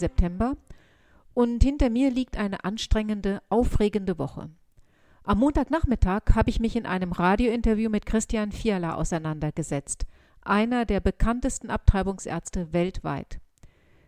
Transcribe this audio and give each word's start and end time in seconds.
September 0.00 0.56
und 1.34 1.62
hinter 1.62 1.90
mir 1.90 2.10
liegt 2.10 2.36
eine 2.36 2.64
anstrengende, 2.64 3.40
aufregende 3.48 4.18
Woche. 4.18 4.50
Am 5.22 5.38
Montagnachmittag 5.38 6.22
habe 6.34 6.50
ich 6.50 6.58
mich 6.58 6.74
in 6.74 6.86
einem 6.86 7.12
Radiointerview 7.12 7.90
mit 7.90 8.06
Christian 8.06 8.50
Fiala 8.50 8.94
auseinandergesetzt, 8.96 10.06
einer 10.42 10.86
der 10.86 11.00
bekanntesten 11.00 11.70
Abtreibungsärzte 11.70 12.72
weltweit. 12.72 13.38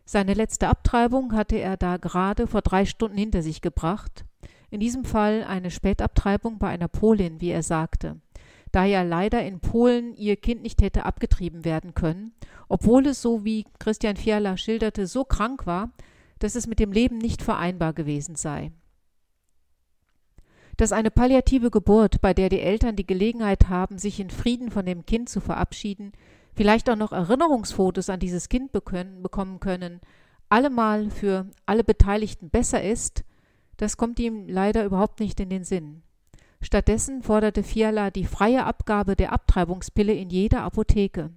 Seine 0.05 0.35
letzte 0.35 0.69
Abtreibung 0.69 1.33
hatte 1.33 1.57
er 1.57 1.77
da 1.77 1.97
gerade 1.97 2.47
vor 2.47 2.63
drei 2.63 2.87
Stunden 2.87 3.17
hinter 3.17 3.43
sich 3.43 3.61
gebracht. 3.61 4.25
In 4.71 4.81
diesem 4.81 5.05
Fall 5.05 5.45
eine 5.45 5.71
Spätabtreibung 5.71 6.59
bei 6.59 6.69
einer 6.69 6.89
Polin, 6.89 7.41
wie 7.41 7.51
er 7.51 7.63
sagte, 7.63 8.21
da 8.73 8.85
ja 8.85 9.03
leider 9.03 9.45
in 9.45 9.61
Polen 9.61 10.15
ihr 10.15 10.37
Kind 10.37 10.63
nicht 10.63 10.83
hätte 10.83 11.05
abgetrieben 11.05 11.65
werden 11.65 11.95
können, 11.95 12.33
obwohl 12.69 13.07
es, 13.07 13.21
so 13.21 13.45
wie 13.45 13.67
Christian 13.79 14.17
Fiala 14.17 14.57
schilderte, 14.57 15.07
so 15.07 15.25
krank 15.25 15.67
war, 15.67 15.93
dass 16.39 16.55
es 16.55 16.67
mit 16.67 16.81
dem 16.81 16.91
Leben 16.91 17.19
nicht 17.19 17.43
vereinbar 17.43 17.93
gewesen 17.93 18.35
sei. 18.35 18.73
Dass 20.79 20.91
eine 20.91 21.11
palliative 21.11 21.71
Geburt, 21.71 22.23
bei 22.23 22.33
der 22.33 22.49
die 22.49 22.61
Eltern 22.61 22.97
die 22.97 23.07
Gelegenheit 23.07 23.69
haben, 23.69 23.99
sich 23.99 24.19
in 24.19 24.31
Frieden 24.31 24.71
von 24.71 24.87
dem 24.87 25.05
Kind 25.05 25.29
zu 25.29 25.41
verabschieden, 25.41 26.13
vielleicht 26.55 26.89
auch 26.89 26.97
noch 26.97 27.13
Erinnerungsfotos 27.13 28.09
an 28.09 28.21
dieses 28.21 28.49
Kind 28.49 28.73
bekommen 28.73 29.61
können, 29.61 30.01
allemal 30.49 31.11
für 31.11 31.47
alle 31.67 31.85
Beteiligten 31.85 32.49
besser 32.49 32.83
ist, 32.83 33.23
das 33.77 33.97
kommt 33.97 34.19
ihm 34.19 34.49
leider 34.49 34.85
überhaupt 34.85 35.21
nicht 35.21 35.41
in 35.41 35.51
den 35.51 35.65
Sinn. 35.65 36.03
Stattdessen 36.63 37.23
forderte 37.23 37.65
Fiala 37.65 38.11
die 38.11 38.25
freie 38.25 38.65
Abgabe 38.65 39.17
der 39.17 39.33
Abtreibungspille 39.33 40.15
in 40.15 40.31
jeder 40.31 40.63
Apotheke. 40.63 41.31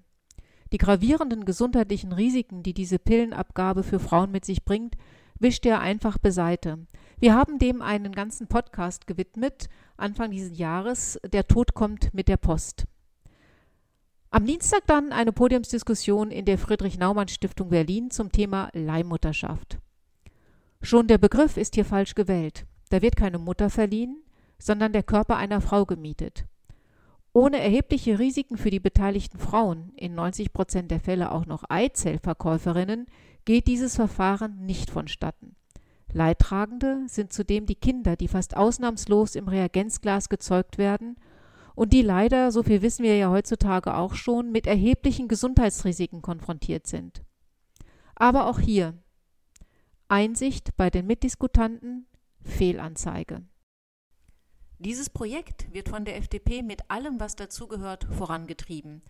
Die 0.71 0.77
gravierenden 0.77 1.45
gesundheitlichen 1.45 2.11
Risiken, 2.11 2.61
die 2.61 2.73
diese 2.73 2.99
Pillenabgabe 2.99 3.83
für 3.83 3.99
Frauen 3.99 4.31
mit 4.31 4.45
sich 4.45 4.63
bringt, 4.63 4.95
wischte 5.39 5.69
er 5.69 5.79
einfach 5.79 6.19
beiseite. 6.19 6.85
Wir 7.19 7.33
haben 7.33 7.59
dem 7.59 7.81
einen 7.81 8.11
ganzen 8.11 8.47
Podcast 8.47 9.07
gewidmet, 9.07 9.67
Anfang 9.97 10.29
dieses 10.31 10.57
Jahres. 10.57 11.19
Der 11.25 11.47
Tod 11.47 11.73
kommt 11.73 12.13
mit 12.13 12.27
der 12.27 12.37
Post. 12.37 12.85
Am 14.29 14.45
Dienstag 14.45 14.85
dann 14.85 15.11
eine 15.11 15.31
Podiumsdiskussion 15.31 16.29
in 16.29 16.45
der 16.45 16.57
Friedrich-Naumann-Stiftung 16.57 17.69
Berlin 17.69 18.11
zum 18.11 18.31
Thema 18.31 18.69
Leihmutterschaft. 18.73 19.79
Schon 20.81 21.07
der 21.07 21.17
Begriff 21.17 21.57
ist 21.57 21.75
hier 21.75 21.85
falsch 21.85 22.13
gewählt. 22.15 22.65
Da 22.89 23.01
wird 23.01 23.15
keine 23.15 23.39
Mutter 23.39 23.69
verliehen, 23.69 24.24
sondern 24.57 24.93
der 24.93 25.03
Körper 25.03 25.37
einer 25.37 25.61
Frau 25.61 25.85
gemietet. 25.85 26.45
Ohne 27.33 27.59
erhebliche 27.59 28.17
Risiken 28.17 28.57
für 28.57 28.69
die 28.69 28.79
beteiligten 28.79 29.39
Frauen, 29.39 29.91
in 29.97 30.15
90 30.15 30.53
Prozent 30.53 30.89
der 30.89 31.01
Fälle 31.01 31.31
auch 31.31 31.45
noch 31.45 31.65
Eizellverkäuferinnen, 31.67 33.07
geht 33.43 33.67
dieses 33.67 33.95
Verfahren 33.95 34.65
nicht 34.65 34.89
vonstatten. 34.89 35.55
Leidtragende 36.13 37.03
sind 37.07 37.33
zudem 37.33 37.65
die 37.65 37.75
Kinder, 37.75 38.15
die 38.15 38.29
fast 38.29 38.55
ausnahmslos 38.55 39.35
im 39.35 39.49
Reagenzglas 39.49 40.29
gezeugt 40.29 40.77
werden 40.77 41.17
und 41.75 41.91
die 41.91 42.01
leider, 42.01 42.53
so 42.53 42.63
viel 42.63 42.81
wissen 42.81 43.03
wir 43.03 43.17
ja 43.17 43.29
heutzutage 43.29 43.95
auch 43.95 44.15
schon, 44.15 44.51
mit 44.51 44.65
erheblichen 44.65 45.27
Gesundheitsrisiken 45.27 46.21
konfrontiert 46.21 46.87
sind. 46.87 47.21
Aber 48.15 48.47
auch 48.47 48.59
hier 48.59 48.93
Einsicht 50.07 50.77
bei 50.77 50.89
den 50.89 51.05
Mitdiskutanten, 51.05 52.07
Fehlanzeige. 52.41 53.43
Dieses 54.79 55.09
Projekt 55.09 55.73
wird 55.73 55.89
von 55.89 56.03
der 56.03 56.17
FDP 56.17 56.61
mit 56.61 56.89
allem, 56.91 57.19
was 57.19 57.35
dazugehört, 57.35 58.05
vorangetrieben. 58.11 59.01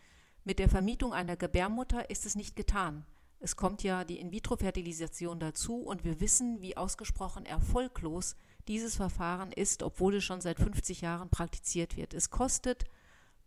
Mit 0.43 0.59
der 0.59 0.69
Vermietung 0.69 1.11
einer 1.11 1.35
Gebärmutter 1.35 2.09
ist 2.09 2.25
es 2.27 2.35
nicht 2.35 2.55
getan. 2.55 3.03
Es 3.39 3.55
kommt 3.55 3.83
ja 3.83 4.03
die 4.03 4.19
In-vitro-Fertilisation 4.19 5.39
dazu 5.39 5.77
und 5.77 6.03
wir 6.03 6.19
wissen, 6.19 6.61
wie 6.61 6.77
ausgesprochen 6.77 7.45
erfolglos 7.45 8.35
dieses 8.67 8.95
Verfahren 8.95 9.51
ist, 9.51 9.83
obwohl 9.83 10.15
es 10.15 10.23
schon 10.23 10.41
seit 10.41 10.59
50 10.59 11.01
Jahren 11.01 11.29
praktiziert 11.29 11.97
wird. 11.97 12.13
Es 12.13 12.29
kostet 12.29 12.85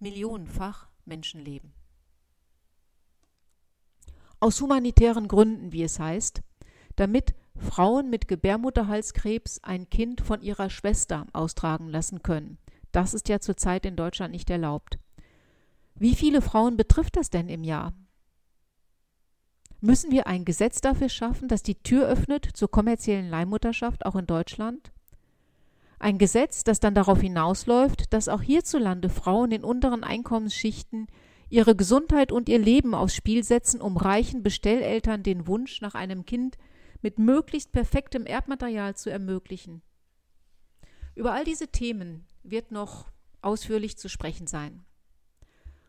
millionenfach 0.00 0.88
Menschenleben. 1.04 1.72
Aus 4.40 4.60
humanitären 4.60 5.26
Gründen, 5.26 5.72
wie 5.72 5.82
es 5.82 5.98
heißt, 5.98 6.42
damit 6.94 7.34
Frauen 7.58 8.10
mit 8.10 8.28
Gebärmutterhalskrebs 8.28 9.60
ein 9.62 9.88
Kind 9.90 10.20
von 10.20 10.42
ihrer 10.42 10.70
Schwester 10.70 11.26
austragen 11.32 11.88
lassen 11.88 12.22
können. 12.22 12.58
Das 12.92 13.14
ist 13.14 13.28
ja 13.28 13.40
zurzeit 13.40 13.84
in 13.84 13.96
Deutschland 13.96 14.32
nicht 14.32 14.48
erlaubt. 14.50 14.98
Wie 15.94 16.14
viele 16.14 16.40
Frauen 16.40 16.76
betrifft 16.76 17.16
das 17.16 17.30
denn 17.30 17.48
im 17.48 17.64
Jahr? 17.64 17.92
Müssen 19.80 20.10
wir 20.10 20.26
ein 20.26 20.44
Gesetz 20.44 20.80
dafür 20.80 21.08
schaffen, 21.08 21.48
das 21.48 21.62
die 21.62 21.80
Tür 21.82 22.08
öffnet 22.08 22.48
zur 22.54 22.70
kommerziellen 22.70 23.28
Leihmutterschaft 23.28 24.06
auch 24.06 24.16
in 24.16 24.26
Deutschland? 24.26 24.92
Ein 26.00 26.18
Gesetz, 26.18 26.64
das 26.64 26.80
dann 26.80 26.94
darauf 26.94 27.20
hinausläuft, 27.20 28.12
dass 28.12 28.28
auch 28.28 28.42
hierzulande 28.42 29.08
Frauen 29.08 29.50
in 29.50 29.64
unteren 29.64 30.04
Einkommensschichten 30.04 31.08
ihre 31.50 31.74
Gesundheit 31.74 32.30
und 32.30 32.48
ihr 32.48 32.58
Leben 32.58 32.94
aufs 32.94 33.14
Spiel 33.14 33.42
setzen, 33.42 33.80
um 33.80 33.96
reichen 33.96 34.42
Bestelleltern 34.42 35.22
den 35.22 35.46
Wunsch 35.46 35.80
nach 35.80 35.94
einem 35.94 36.26
Kind 36.26 36.56
mit 37.02 37.18
möglichst 37.18 37.72
perfektem 37.72 38.26
Erbmaterial 38.26 38.96
zu 38.96 39.10
ermöglichen. 39.10 39.82
Über 41.14 41.32
all 41.32 41.44
diese 41.44 41.68
Themen 41.68 42.26
wird 42.42 42.70
noch 42.70 43.10
ausführlich 43.42 43.96
zu 43.96 44.08
sprechen 44.08 44.46
sein. 44.46 44.84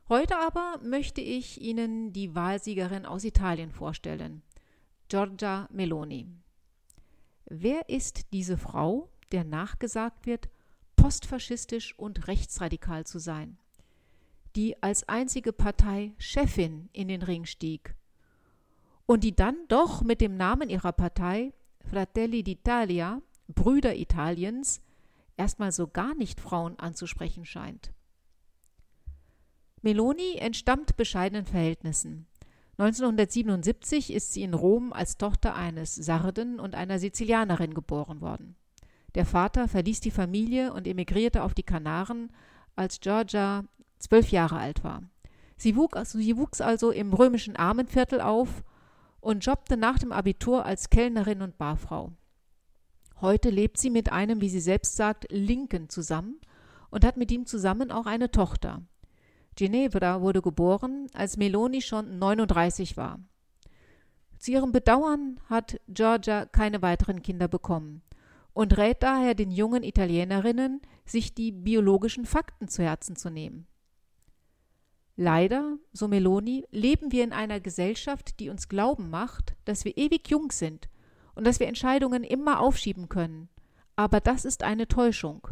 Heute 0.08 0.38
aber 0.40 0.80
möchte 0.84 1.22
ich 1.22 1.62
Ihnen 1.62 2.14
die 2.14 2.34
Wahlsiegerin 2.34 3.06
aus 3.06 3.24
Italien 3.24 3.72
vorstellen, 3.72 4.42
Giorgia 5.08 5.68
Meloni. 5.72 6.28
Wer 7.46 7.90
ist 7.90 8.34
diese 8.34 8.58
Frau, 8.58 9.10
der 9.32 9.44
nachgesagt 9.44 10.26
wird, 10.26 10.50
postfaschistisch 10.96 11.98
und 11.98 12.28
rechtsradikal 12.28 13.06
zu 13.06 13.20
sein, 13.20 13.58
die 14.56 14.82
als 14.82 15.08
einzige 15.08 15.54
Partei 15.54 16.14
Chefin 16.18 16.90
in 16.92 17.08
den 17.08 17.22
Ring 17.22 17.46
stieg 17.46 17.96
und 19.10 19.24
die 19.24 19.36
dann 19.36 19.58
doch 19.70 20.04
mit 20.04 20.22
dem 20.22 20.38
Namen 20.38 20.70
ihrer 20.70 20.92
Partei 20.92 21.52
Fratelli 21.90 22.42
d'Italia, 22.42 23.24
Brüder 23.48 23.96
Italiens, 23.96 24.82
erstmal 25.36 25.72
so 25.72 25.88
gar 25.88 26.14
nicht 26.14 26.40
Frauen 26.40 26.78
anzusprechen 26.78 27.44
scheint? 27.44 27.92
Meloni 29.82 30.36
entstammt 30.36 30.96
bescheidenen 30.96 31.48
Verhältnissen. 31.48 32.28
1977 32.78 34.14
ist 34.14 34.34
sie 34.34 34.44
in 34.44 34.54
Rom 34.54 34.94
als 34.94 35.18
Tochter 35.18 35.56
eines 35.56 35.96
Sarden 35.96 36.60
und 36.60 36.76
einer 36.76 37.00
Sizilianerin 37.00 37.74
geboren 37.74 38.22
worden. 38.22 38.58
Der 39.16 39.26
Vater 39.26 39.68
verließ 39.68 40.02
die 40.02 40.12
Familie 40.12 40.72
und 40.72 40.86
emigrierte 40.86 41.42
auf 41.42 41.56
die 41.56 41.64
Kanaren, 41.64 42.32
als 42.76 43.00
Georgia 43.00 43.64
zwölf 43.98 44.30
Jahre 44.30 44.60
alt 44.60 44.84
war. 44.84 45.02
Sie 45.58 45.76
wuchs 45.76 46.62
also 46.62 46.92
im 46.92 47.12
römischen 47.12 47.56
Armenviertel 47.56 48.22
auf 48.22 48.64
und 49.22 49.46
jobbte 49.46 49.78
nach 49.78 50.00
dem 50.00 50.12
Abitur 50.12 50.66
als 50.66 50.90
Kellnerin 50.90 51.42
und 51.42 51.58
Barfrau. 51.58 52.14
Heute 53.22 53.50
lebt 53.50 53.78
sie 53.78 53.90
mit 53.90 54.12
einem, 54.12 54.42
wie 54.42 54.50
sie 54.50 54.62
selbst 54.62 54.96
sagt, 54.96 55.26
Linken 55.30 55.90
zusammen 55.90 56.40
und 56.90 57.04
hat 57.04 57.18
mit 57.18 57.32
ihm 57.32 57.46
zusammen 57.46 57.92
auch 57.92 58.06
eine 58.06 58.32
Tochter. 58.32 58.82
Ginevra 59.56 60.22
wurde 60.22 60.42
geboren, 60.42 61.08
als 61.14 61.36
Meloni 61.36 61.82
schon 61.82 62.18
39 62.18 62.96
war. 62.96 63.20
Zu 64.38 64.52
ihrem 64.52 64.72
Bedauern 64.72 65.40
hat 65.50 65.82
Georgia 65.90 66.46
keine 66.46 66.82
weiteren 66.82 67.22
Kinder 67.22 67.50
bekommen 67.50 68.02
und 68.54 68.78
rät 68.78 69.04
daher 69.04 69.36
den 69.36 69.52
jungen 69.52 69.84
Italienerinnen, 69.84 70.82
sich 71.06 71.34
die 71.34 71.52
biologischen 71.52 72.26
Fakten 72.26 72.70
zu 72.70 72.84
Herzen 72.84 73.18
zu 73.18 73.30
nehmen. 73.30 73.68
Leider, 75.22 75.78
so 75.92 76.08
Meloni, 76.08 76.66
leben 76.72 77.12
wir 77.12 77.26
in 77.26 77.34
einer 77.34 77.60
Gesellschaft, 77.60 78.40
die 78.40 78.50
uns 78.50 78.70
glauben 78.70 79.10
macht, 79.10 79.58
dass 79.66 79.84
wir 79.84 79.98
ewig 79.98 80.30
jung 80.30 80.50
sind 80.50 80.88
und 81.36 81.46
dass 81.46 81.60
wir 81.60 81.68
Entscheidungen 81.68 82.24
immer 82.24 82.62
aufschieben 82.62 83.10
können. 83.10 83.50
Aber 83.98 84.22
das 84.22 84.46
ist 84.46 84.64
eine 84.64 84.88
Täuschung. 84.88 85.50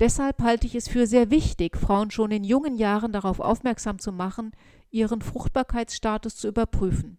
Deshalb 0.00 0.42
halte 0.42 0.66
ich 0.66 0.74
es 0.74 0.86
für 0.86 1.06
sehr 1.06 1.30
wichtig, 1.30 1.78
Frauen 1.78 2.10
schon 2.10 2.30
in 2.30 2.44
jungen 2.44 2.76
Jahren 2.76 3.10
darauf 3.10 3.40
aufmerksam 3.40 3.98
zu 3.98 4.12
machen, 4.12 4.52
ihren 4.90 5.22
Fruchtbarkeitsstatus 5.22 6.36
zu 6.36 6.48
überprüfen. 6.48 7.16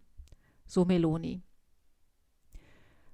So 0.66 0.84
Meloni. 0.84 1.42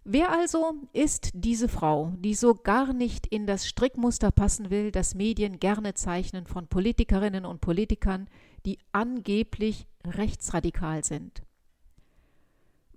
Wer 0.05 0.31
also 0.31 0.75
ist 0.93 1.31
diese 1.33 1.69
Frau, 1.69 2.13
die 2.19 2.35
so 2.35 2.55
gar 2.55 2.93
nicht 2.93 3.27
in 3.27 3.47
das 3.47 3.67
Strickmuster 3.67 4.31
passen 4.31 4.69
will, 4.69 4.91
das 4.91 5.15
Medien 5.15 5.59
gerne 5.59 5.95
zeichnen 5.95 6.47
von 6.47 6.67
Politikerinnen 6.67 7.47
und 7.47 7.63
Politikern, 7.63 8.29
die 8.67 8.79
angeblich 8.93 9.87
rechtsradikal 10.05 11.05
sind? 11.05 11.43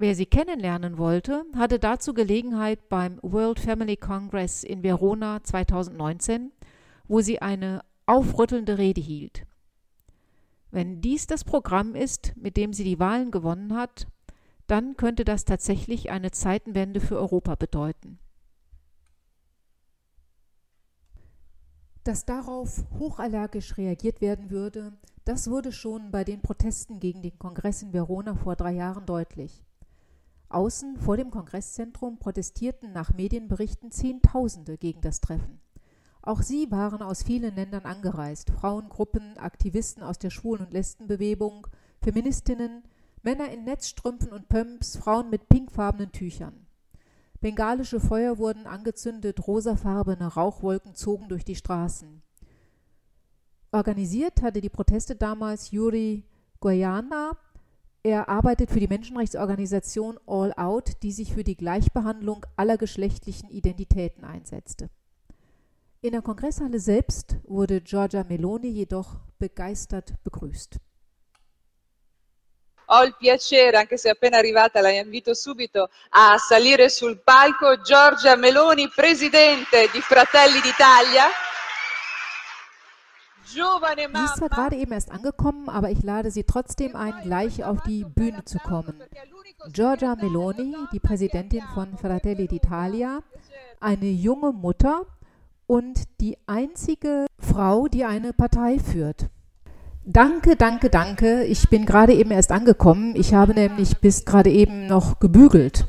Wer 0.02 0.16
sie 0.16 0.26
kennenlernen 0.26 0.98
wollte, 0.98 1.46
hatte 1.56 1.78
dazu 1.78 2.16
Gelegenheit 2.16 2.90
beim 2.90 3.20
World 3.22 3.60
Family 3.60 3.98
Congress 3.98 4.64
in 4.64 4.82
Verona 4.82 5.44
2019, 5.44 6.52
wo 7.08 7.22
sie 7.22 7.40
eine 7.40 7.84
aufrüttelnde 8.08 8.80
Rede 8.80 9.00
hielt. 9.00 9.46
Wenn 10.72 11.02
dies 11.02 11.28
das 11.28 11.44
Programm 11.44 11.94
ist, 11.96 12.34
mit 12.36 12.58
dem 12.58 12.74
sie 12.74 12.84
die 12.84 12.98
Wahlen 12.98 13.30
gewonnen 13.30 13.76
hat, 13.76 14.08
dann 14.68 14.96
könnte 14.96 15.26
das 15.26 15.46
tatsächlich 15.46 16.10
eine 16.10 16.32
Zeitenwende 16.32 17.02
für 17.02 17.18
Europa 17.18 17.56
bedeuten. 17.56 18.18
Dass 22.06 22.26
darauf 22.26 22.86
hochallergisch 22.98 23.78
reagiert 23.78 24.22
werden 24.22 24.50
würde, 24.50 24.94
das 25.26 25.50
wurde 25.50 25.72
schon 25.72 26.12
bei 26.12 26.24
den 26.24 26.42
Protesten 26.42 27.00
gegen 27.00 27.22
den 27.22 27.38
Kongress 27.38 27.82
in 27.84 27.94
Verona 27.94 28.36
vor 28.36 28.56
drei 28.56 28.72
Jahren 28.74 29.06
deutlich. 29.06 29.64
Außen 30.50 30.98
vor 30.98 31.16
dem 31.16 31.32
Kongresszentrum 31.32 32.18
protestierten 32.18 32.92
nach 32.92 33.14
Medienberichten 33.14 33.92
Zehntausende 33.92 34.78
gegen 34.78 35.02
das 35.02 35.22
Treffen. 35.22 35.62
Auch 36.24 36.42
sie 36.42 36.70
waren 36.70 37.02
aus 37.02 37.24
vielen 37.24 37.56
Ländern 37.56 37.86
angereist, 37.86 38.52
Frauengruppen, 38.52 39.38
Aktivisten 39.38 40.04
aus 40.04 40.20
der 40.20 40.30
Schwulen- 40.30 40.66
und 40.66 40.74
Lesbenbewegung, 40.74 41.68
Feministinnen, 42.02 42.84
Männer 43.24 43.50
in 43.50 43.64
Netzstrümpfen 43.64 44.32
und 44.32 44.50
Pumps, 44.50 44.98
Frauen 44.98 45.30
mit 45.30 45.48
pinkfarbenen 45.50 46.12
Tüchern. 46.12 46.68
Bengalische 47.40 48.00
Feuer 48.00 48.38
wurden 48.38 48.68
angezündet, 48.68 49.48
rosafarbene 49.48 50.28
Rauchwolken 50.28 50.94
zogen 50.94 51.28
durch 51.28 51.44
die 51.44 51.56
Straßen. 51.56 52.22
Organisiert 53.74 54.42
hatte 54.42 54.60
die 54.60 54.70
Proteste 54.70 55.16
damals 55.16 55.72
Yuri 55.72 56.26
Goyana. 56.60 57.38
Er 58.04 58.28
arbeitet 58.28 58.70
für 58.70 58.82
die 58.82 58.88
Menschenrechtsorganisation 58.88 60.20
All 60.28 60.54
Out, 60.58 61.04
die 61.04 61.12
sich 61.14 61.34
für 61.34 61.46
die 61.46 61.56
Gleichbehandlung 61.56 62.46
aller 62.58 62.78
geschlechtlichen 62.78 63.50
Identitäten 63.50 64.26
einsetzte. 64.26 64.90
In 66.02 66.12
der 66.12 66.22
Kongresshalle 66.22 66.80
selbst 66.80 67.38
wurde 67.44 67.80
Giorgia 67.80 68.26
Meloni 68.28 68.68
jedoch 68.68 69.18
begeistert 69.40 70.16
begrüßt. 70.24 70.80
ho 72.94 73.04
il 73.04 73.16
piacere, 73.18 73.78
anche 73.78 73.98
se 73.98 74.10
appena 74.10 74.38
arrivata 74.38 74.82
la 74.82 74.92
invito 74.92 75.34
subito, 75.34 75.90
a 76.10 76.38
salire 76.38 76.90
sul 76.90 77.22
palco 77.24 77.80
Giorgia 77.82 78.36
Meloni, 78.36 78.90
presidente 78.90 79.90
di 79.94 80.02
Fratelli 80.02 80.60
d'Italia. 80.60 81.24
Sie 83.54 84.26
ist 84.26 84.38
zwar 84.38 84.50
gerade 84.50 84.76
eben 84.78 84.92
erst 84.92 85.12
angekommen, 85.12 85.68
aber 85.68 85.90
ich 85.90 86.04
lade 86.04 86.32
Sie 86.32 86.44
trotzdem 86.44 86.96
ein, 86.96 87.14
gleich 87.24 87.64
auf 87.64 87.82
die 87.82 88.06
Bühne 88.06 88.46
zu 88.46 88.60
kommen. 88.60 88.96
Giorgia 89.72 90.16
Meloni, 90.16 90.76
die 90.94 91.00
Präsidentin 91.00 91.64
von 91.74 91.98
Fratelli 91.98 92.46
d'Italia, 92.46 93.20
eine 93.80 94.10
junge 94.10 94.52
Mutter 94.54 95.06
und 95.68 96.04
die 96.20 96.38
einzige 96.48 97.26
Frau, 97.40 97.88
die 97.88 98.06
eine 98.06 98.34
Partei 98.34 98.80
führt. 98.80 99.30
Danke, 100.04 100.56
danke, 100.56 100.90
danke. 100.90 101.44
Ich 101.44 101.70
bin 101.70 101.86
gerade 101.86 102.14
eben 102.14 102.32
erst 102.32 102.52
angekommen. 102.52 103.16
Ich 103.16 103.34
habe 103.34 103.54
nämlich 103.54 103.98
bis 103.98 104.26
gerade 104.26 104.50
eben 104.50 104.88
noch 104.88 105.20
gebügelt. 105.20 105.86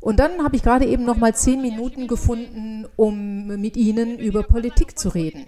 Und 0.00 0.18
dann 0.18 0.42
habe 0.42 0.56
ich 0.56 0.62
gerade 0.62 0.86
eben 0.86 1.04
noch 1.04 1.16
mal 1.16 1.34
zehn 1.34 1.60
Minuten 1.60 2.08
gefunden, 2.08 2.86
um 2.96 3.46
mit 3.46 3.76
Ihnen 3.76 4.18
über 4.18 4.42
Politik 4.42 4.98
zu 4.98 5.10
reden. 5.10 5.44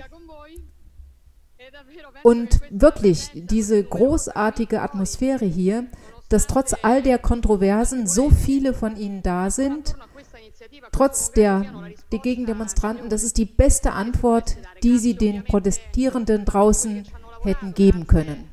Und 2.23 2.61
wirklich, 2.71 3.31
diese 3.35 3.83
großartige 3.83 4.81
Atmosphäre 4.81 5.45
hier, 5.45 5.87
dass 6.29 6.47
trotz 6.47 6.75
all 6.83 7.03
der 7.03 7.19
Kontroversen 7.19 8.07
so 8.07 8.31
viele 8.31 8.73
von 8.73 8.97
Ihnen 8.97 9.23
da 9.23 9.51
sind, 9.51 9.95
trotz 10.93 11.33
der, 11.33 11.93
der 12.11 12.19
Gegendemonstranten, 12.21 13.11
das 13.11 13.23
ist 13.23 13.37
die 13.37 13.45
beste 13.45 13.93
Antwort, 13.93 14.57
die 14.83 14.99
Sie 14.99 15.15
den 15.15 15.45
Protestierenden 15.45 16.45
draußen 16.45 17.07
hätten 17.43 17.75
geben 17.75 18.07
können. 18.07 18.49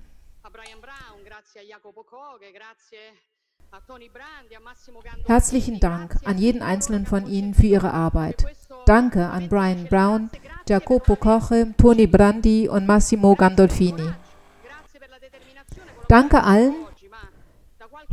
Herzlichen 5.25 5.79
Dank 5.79 6.17
an 6.25 6.37
jeden 6.37 6.61
einzelnen 6.61 7.05
von 7.05 7.27
Ihnen 7.27 7.53
für 7.53 7.67
Ihre 7.67 7.93
Arbeit. 7.93 8.45
Danke 8.85 9.29
an 9.29 9.49
Brian 9.49 9.85
Brown, 9.85 10.29
Jacopo 10.67 11.15
Koche, 11.15 11.73
Tony 11.77 12.07
Brandi 12.07 12.67
und 12.67 12.87
Massimo 12.87 13.35
Gandolfini. 13.35 14.11
Danke 16.07 16.43
allen, 16.43 16.73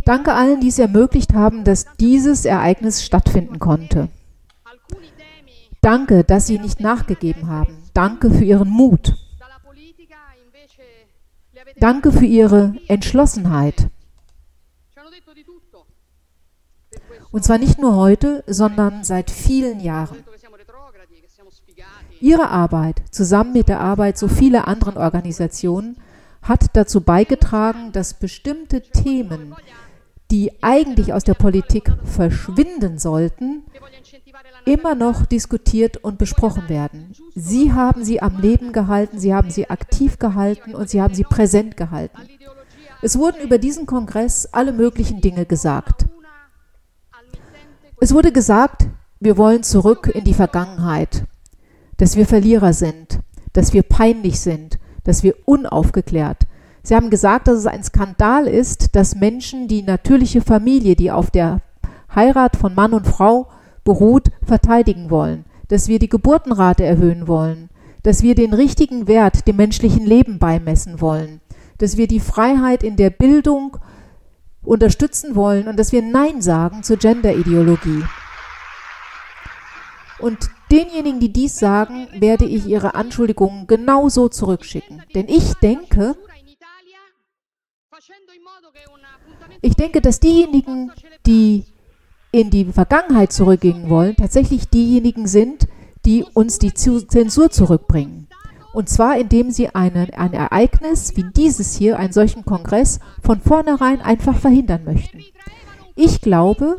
danke 0.05 0.35
allen, 0.35 0.61
die 0.61 0.69
es 0.69 0.79
ermöglicht 0.79 1.33
haben, 1.33 1.65
dass 1.65 1.87
dieses 1.99 2.45
Ereignis 2.45 3.05
stattfinden 3.05 3.59
konnte. 3.59 4.09
Danke, 5.81 6.25
dass 6.25 6.47
Sie 6.47 6.59
nicht 6.59 6.81
nachgegeben 6.81 7.49
haben. 7.49 7.77
Danke 7.95 8.31
für 8.31 8.45
Ihren 8.45 8.69
Mut. 8.69 9.15
Danke 11.79 12.13
für 12.13 12.27
Ihre 12.27 12.75
Entschlossenheit. 12.89 13.89
Und 17.37 17.43
zwar 17.43 17.59
nicht 17.59 17.79
nur 17.79 17.97
heute, 17.97 18.43
sondern 18.47 19.05
seit 19.05 19.31
vielen 19.31 19.81
Jahren. 19.81 20.25
Ihre 22.19 22.49
Arbeit, 22.49 23.03
zusammen 23.11 23.53
mit 23.53 23.69
der 23.69 23.79
Arbeit 23.79 24.17
so 24.17 24.27
vieler 24.27 24.67
anderen 24.67 24.97
Organisationen, 24.97 25.99
hat 26.41 26.69
dazu 26.73 27.03
beigetragen, 27.03 27.93
dass 27.93 28.15
bestimmte 28.15 28.81
Themen, 28.81 29.55
die 30.31 30.51
eigentlich 30.63 31.13
aus 31.13 31.25
der 31.25 31.35
Politik 31.35 31.93
verschwinden 32.05 32.99
sollten, 32.99 33.65
immer 34.65 34.95
noch 34.95 35.27
diskutiert 35.27 35.99
und 35.99 36.17
besprochen 36.17 36.71
werden. 36.71 37.13
Sie 37.35 37.71
haben 37.71 38.03
sie 38.03 38.23
am 38.23 38.41
Leben 38.41 38.73
gehalten, 38.73 39.19
sie 39.19 39.35
haben 39.35 39.51
sie 39.51 39.69
aktiv 39.69 40.19
gehalten 40.19 40.75
und 40.75 40.89
sie 40.89 41.03
haben 41.03 41.13
sie 41.13 41.25
präsent 41.25 41.77
gehalten. 41.77 42.17
Es 43.03 43.19
wurden 43.19 43.43
über 43.43 43.59
diesen 43.59 43.85
Kongress 43.85 44.49
alle 44.53 44.73
möglichen 44.73 45.21
Dinge 45.21 45.45
gesagt. 45.45 46.07
Es 47.99 48.13
wurde 48.13 48.31
gesagt, 48.31 48.89
wir 49.21 49.39
wollen 49.39 49.63
zurück 49.63 50.11
in 50.13 50.25
die 50.25 50.35
Vergangenheit, 50.35 51.25
dass 51.97 52.15
wir 52.15 52.27
Verlierer 52.27 52.75
sind, 52.75 53.21
dass 53.55 53.73
wir 53.73 53.83
peinlich 53.83 54.39
sind, 54.39 54.79
dass 55.05 55.23
wir 55.23 55.35
unaufgeklärt. 55.47 56.47
Sie 56.83 56.95
haben 56.95 57.09
gesagt, 57.09 57.49
dass 57.49 57.59
es 57.59 57.67
ein 57.67 57.83
Skandal 57.83 58.47
ist, 58.47 58.95
dass 58.95 59.15
Menschen 59.15 59.67
die 59.67 59.83
natürliche 59.83 60.43
Familie, 60.43 60.95
die 60.95 61.11
auf 61.11 61.31
der 61.31 61.63
Heirat 62.15 62.57
von 62.57 62.75
Mann 62.75 62.93
und 62.93 63.07
Frau 63.07 63.49
beruht, 63.83 64.29
verteidigen 64.43 65.09
wollen, 65.09 65.47
dass 65.69 65.89
wir 65.89 65.99
die 65.99 66.11
Geburtenrate 66.11 66.85
erhöhen 66.85 67.27
wollen, 67.27 67.71
dass 68.03 68.23
wir 68.23 68.35
den 68.35 68.53
richtigen 68.53 69.09
Wert 69.09 69.49
dem 69.49 69.57
menschlichen 69.57 70.05
Leben 70.05 70.39
beimessen 70.39 71.01
wollen, 71.01 71.41
dass 71.79 71.97
wir 71.97 72.09
die 72.09 72.21
Freiheit 72.21 72.83
in 72.83 72.97
der 72.97 73.11
Bildung 73.11 73.79
unterstützen 74.67 75.35
wollen 75.35 75.69
und 75.69 75.79
dass 75.79 75.93
wir 75.93 76.03
Nein 76.03 76.43
sagen 76.43 76.83
zur 76.83 76.97
Genderideologie. 76.97 78.05
Und 80.19 80.51
denjenigen, 80.71 81.21
die 81.21 81.33
dies 81.33 81.59
sagen, 81.59 82.09
werde 82.19 82.45
ich 82.45 82.67
ihre 82.67 82.95
Anschuldigungen 82.95 83.67
genauso 83.67 84.29
zurückschicken. 84.29 85.03
Denn 85.15 85.29
ich 85.29 85.55
denke, 85.55 86.17
ich 89.61 89.75
denke, 89.75 90.01
dass 90.01 90.21
diejenigen, 90.21 90.91
die 91.27 91.65
in 92.33 92.51
die 92.51 92.65
Vergangenheit 92.67 93.33
zurückgehen 93.33 93.89
wollen, 93.89 94.17
tatsächlich 94.17 94.69
diejenigen 94.69 95.27
sind, 95.27 95.67
die 96.05 96.25
uns 96.35 96.59
die 96.59 96.75
Zensur 96.75 97.51
zurückbringen. 97.51 98.29
Und 98.77 98.91
zwar 98.91 99.17
indem 99.17 99.51
sie 99.51 99.75
eine, 99.75 100.09
ein 100.19 100.35
Ereignis 100.35 101.17
wie 101.17 101.25
dieses 101.35 101.75
hier, 101.75 101.99
einen 101.99 102.13
solchen 102.13 102.45
Kongress, 102.45 103.01
von 103.23 103.41
vornherein 103.41 104.03
einfach 104.03 104.37
verhindern 104.37 104.85
möchten. 104.85 105.25
Ich 105.95 106.21
glaube, 106.21 106.77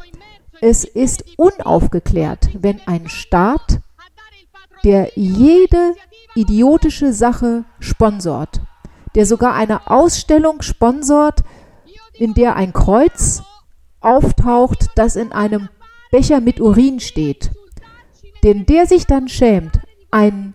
es 0.62 0.84
ist 0.84 1.26
unaufgeklärt, 1.38 2.50
wenn 2.54 2.80
ein 2.86 3.10
Staat, 3.10 3.80
der 4.84 5.10
jede 5.16 5.96
idiotische 6.36 7.14
Sache 7.14 7.66
sponsort, 7.80 8.62
der 9.16 9.26
sogar 9.26 9.56
eine 9.56 9.90
Ausstellung 9.90 10.62
sponsort, 10.62 11.44
in 12.14 12.36
der 12.36 12.58
ein 12.58 12.74
Kreuz 12.74 13.42
auftaucht, 14.02 14.86
das 14.94 15.16
in 15.16 15.32
einem 15.32 15.68
Becher 16.12 16.42
mit 16.42 16.62
Urin 16.62 17.00
steht. 17.00 17.50
Denn 18.44 18.68
der 18.68 18.86
sich 18.86 19.08
dann 19.08 19.28
schämt, 19.28 19.80
ein 20.12 20.54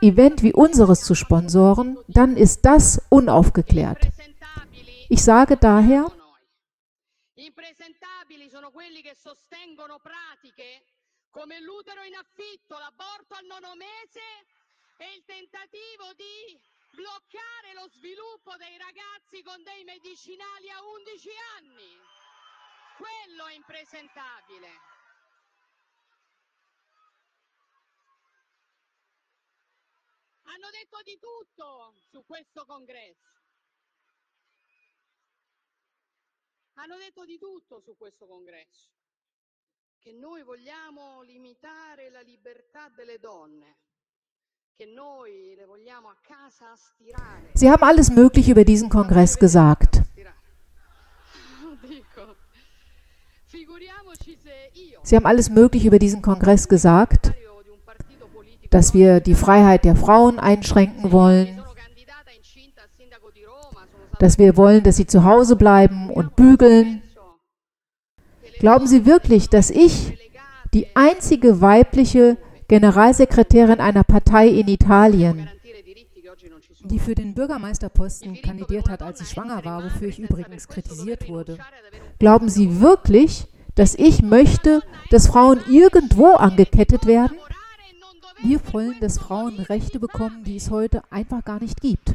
Event 0.00 0.42
wie 0.42 0.52
unseres 0.52 1.02
zu 1.02 1.14
sponsoren, 1.14 1.98
dann 2.06 2.36
ist 2.36 2.64
das 2.64 3.02
unaufgeklärt. 3.10 4.08
Ich 5.08 5.22
sage 5.22 5.56
daher, 5.56 6.06
come 11.30 11.60
l'utero 11.60 12.02
in 12.02 12.14
affitto, 12.14 12.78
l'aborto 12.78 13.34
al 13.34 13.46
nono 13.46 13.74
mese 13.76 14.26
e 14.98 15.06
il 15.14 15.24
tentativo 15.24 16.12
di 16.16 16.58
bloccare 16.94 17.74
lo 17.74 17.86
sviluppo 17.94 18.56
dei 18.56 18.76
ragazzi 18.78 19.42
con 19.42 19.62
dei 19.62 19.84
medicinali 19.84 20.70
a 20.70 20.82
11 20.82 21.28
anni. 21.58 21.90
Quello 22.98 23.46
è 23.46 23.54
impresentabile. 23.54 24.97
Hanno 30.48 30.70
detto 30.72 31.02
di 31.04 31.18
tutto 31.20 31.92
su 32.10 32.24
questo 32.24 32.64
congresso. 32.64 33.36
Hanno 36.74 36.96
detto 36.96 37.24
di 37.26 37.38
tutto 37.38 37.80
su 37.80 37.96
questo 37.96 38.26
congresso, 38.26 38.88
che 39.98 40.12
noi 40.12 40.42
vogliamo 40.42 41.22
limitare 41.22 42.08
la 42.08 42.20
libertà 42.20 42.88
delle 42.88 43.18
donne, 43.18 43.78
che 44.74 44.86
noi 44.86 45.54
le 45.54 45.66
vogliamo 45.66 46.08
a 46.08 46.16
casa 46.22 46.74
stirare. 46.76 47.50
Sie 47.54 47.68
haben 47.68 47.82
alles 47.82 48.08
Mögliche 48.08 48.52
über 48.52 48.64
diesen 48.64 48.88
Kongress 48.88 49.36
gesagt. 49.36 50.00
Sie 55.02 55.16
haben 55.16 55.26
alles 55.26 55.48
Mögliche 55.50 55.88
über 55.88 55.98
diesen 55.98 56.22
Kongress 56.22 56.68
gesagt, 56.68 57.32
dass 58.70 58.94
wir 58.94 59.20
die 59.20 59.34
Freiheit 59.34 59.84
der 59.84 59.96
Frauen 59.96 60.38
einschränken 60.38 61.12
wollen, 61.12 61.58
dass 64.18 64.38
wir 64.38 64.56
wollen, 64.56 64.82
dass 64.82 64.96
sie 64.96 65.06
zu 65.06 65.24
Hause 65.24 65.56
bleiben 65.56 66.10
und 66.10 66.36
bügeln. 66.36 67.02
Glauben 68.58 68.86
Sie 68.86 69.06
wirklich, 69.06 69.48
dass 69.48 69.70
ich, 69.70 70.18
die 70.74 70.88
einzige 70.96 71.60
weibliche 71.60 72.36
Generalsekretärin 72.66 73.80
einer 73.80 74.04
Partei 74.04 74.48
in 74.48 74.68
Italien, 74.68 75.48
die 76.84 76.98
für 76.98 77.14
den 77.14 77.34
Bürgermeisterposten 77.34 78.40
kandidiert 78.42 78.88
hat, 78.88 79.02
als 79.02 79.20
sie 79.20 79.24
schwanger 79.24 79.64
war, 79.64 79.84
wofür 79.84 80.08
ich 80.08 80.18
übrigens 80.18 80.68
kritisiert 80.68 81.28
wurde, 81.28 81.58
glauben 82.18 82.48
Sie 82.48 82.80
wirklich, 82.80 83.46
dass 83.74 83.94
ich 83.94 84.22
möchte, 84.22 84.82
dass 85.10 85.28
Frauen 85.28 85.60
irgendwo 85.68 86.34
angekettet 86.34 87.06
werden? 87.06 87.36
Wir 88.42 88.60
wollen, 88.72 88.94
dass 89.00 89.18
Frauen 89.18 89.58
Rechte 89.58 89.98
bekommen, 89.98 90.44
die 90.44 90.56
es 90.56 90.70
heute 90.70 91.02
einfach 91.10 91.44
gar 91.44 91.60
nicht 91.60 91.80
gibt. 91.80 92.12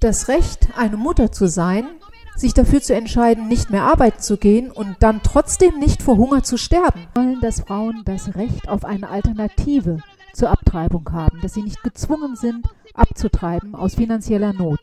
Das 0.00 0.28
Recht, 0.28 0.68
eine 0.76 0.96
Mutter 0.96 1.32
zu 1.32 1.48
sein, 1.48 1.86
sich 2.34 2.54
dafür 2.54 2.80
zu 2.80 2.94
entscheiden, 2.94 3.46
nicht 3.46 3.70
mehr 3.70 3.82
arbeiten 3.82 4.20
zu 4.20 4.38
gehen 4.38 4.70
und 4.70 4.96
dann 5.00 5.20
trotzdem 5.22 5.78
nicht 5.78 6.02
vor 6.02 6.16
Hunger 6.16 6.42
zu 6.42 6.56
sterben. 6.56 7.06
Wir 7.14 7.22
wollen, 7.22 7.40
dass 7.40 7.60
Frauen 7.60 8.02
das 8.04 8.34
Recht 8.34 8.68
auf 8.68 8.84
eine 8.84 9.08
Alternative 9.08 9.98
zur 10.32 10.50
Abtreibung 10.50 11.12
haben, 11.12 11.40
dass 11.42 11.54
sie 11.54 11.62
nicht 11.62 11.82
gezwungen 11.82 12.36
sind, 12.36 12.66
abzutreiben 12.94 13.74
aus 13.74 13.94
finanzieller 13.94 14.52
Not. 14.52 14.80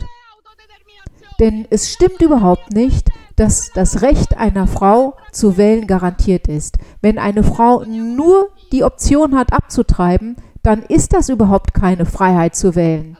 Denn 1.39 1.65
es 1.71 1.91
stimmt 1.91 2.21
überhaupt 2.21 2.71
nicht, 2.71 3.09
dass 3.35 3.71
das 3.73 4.03
Recht 4.03 4.37
einer 4.37 4.67
Frau 4.67 5.17
zu 5.31 5.57
wählen 5.57 5.87
garantiert 5.87 6.47
ist. 6.47 6.77
Wenn 7.01 7.17
eine 7.17 7.43
Frau 7.43 7.83
nur 7.83 8.49
die 8.71 8.83
Option 8.83 9.35
hat, 9.35 9.51
abzutreiben, 9.51 10.35
dann 10.63 10.83
ist 10.83 11.13
das 11.13 11.29
überhaupt 11.29 11.73
keine 11.73 12.05
Freiheit 12.05 12.55
zu 12.55 12.75
wählen. 12.75 13.17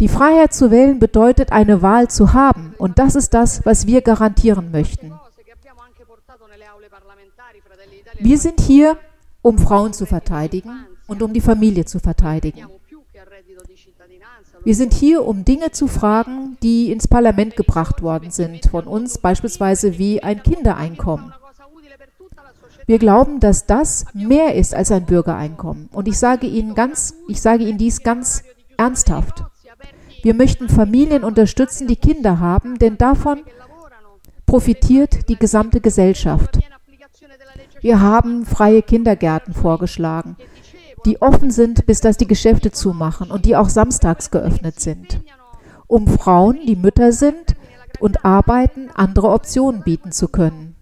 Die 0.00 0.08
Freiheit 0.08 0.52
zu 0.52 0.70
wählen 0.70 0.98
bedeutet, 0.98 1.52
eine 1.52 1.80
Wahl 1.80 2.08
zu 2.08 2.32
haben. 2.32 2.74
Und 2.78 2.98
das 2.98 3.14
ist 3.14 3.32
das, 3.32 3.64
was 3.64 3.86
wir 3.86 4.02
garantieren 4.02 4.72
möchten. 4.72 5.12
Wir 8.18 8.38
sind 8.38 8.60
hier, 8.60 8.96
um 9.42 9.58
Frauen 9.58 9.92
zu 9.92 10.06
verteidigen 10.06 10.86
und 11.06 11.22
um 11.22 11.32
die 11.32 11.40
Familie 11.40 11.84
zu 11.84 12.00
verteidigen. 12.00 12.66
Wir 14.64 14.74
sind 14.74 14.94
hier, 14.94 15.24
um 15.26 15.44
Dinge 15.44 15.72
zu 15.72 15.86
fragen, 15.86 16.56
die 16.62 16.90
ins 16.90 17.06
Parlament 17.06 17.54
gebracht 17.54 18.02
worden 18.02 18.30
sind 18.30 18.66
von 18.70 18.86
uns, 18.86 19.18
beispielsweise 19.18 19.98
wie 19.98 20.22
ein 20.22 20.42
Kindereinkommen. 20.42 21.34
Wir 22.86 22.98
glauben, 22.98 23.40
dass 23.40 23.66
das 23.66 24.04
mehr 24.12 24.54
ist 24.54 24.74
als 24.74 24.92
ein 24.92 25.06
Bürgereinkommen. 25.06 25.88
Und 25.92 26.08
ich 26.08 26.18
sage 26.18 26.46
Ihnen 26.46 26.74
ganz, 26.74 27.14
ich 27.28 27.40
sage 27.40 27.64
Ihnen 27.64 27.78
dies 27.78 28.02
ganz 28.02 28.42
ernsthaft. 28.76 29.44
Wir 30.22 30.34
möchten 30.34 30.68
Familien 30.68 31.24
unterstützen, 31.24 31.86
die 31.86 31.96
Kinder 31.96 32.40
haben, 32.40 32.78
denn 32.78 32.98
davon 32.98 33.42
profitiert 34.46 35.28
die 35.28 35.36
gesamte 35.36 35.80
Gesellschaft. 35.80 36.60
Wir 37.80 38.00
haben 38.00 38.46
freie 38.46 38.82
Kindergärten 38.82 39.52
vorgeschlagen, 39.52 40.36
die 41.04 41.20
offen 41.20 41.50
sind, 41.50 41.84
bis 41.86 42.00
dass 42.00 42.16
die 42.16 42.26
Geschäfte 42.26 42.70
zumachen 42.70 43.30
und 43.30 43.44
die 43.44 43.56
auch 43.56 43.68
samstags 43.68 44.30
geöffnet 44.30 44.80
sind, 44.80 45.20
um 45.86 46.06
Frauen, 46.06 46.58
die 46.66 46.76
Mütter 46.76 47.12
sind 47.12 47.56
und 48.00 48.24
arbeiten, 48.24 48.88
andere 48.94 49.28
Optionen 49.30 49.82
bieten 49.82 50.12
zu 50.12 50.28
können. 50.28 50.73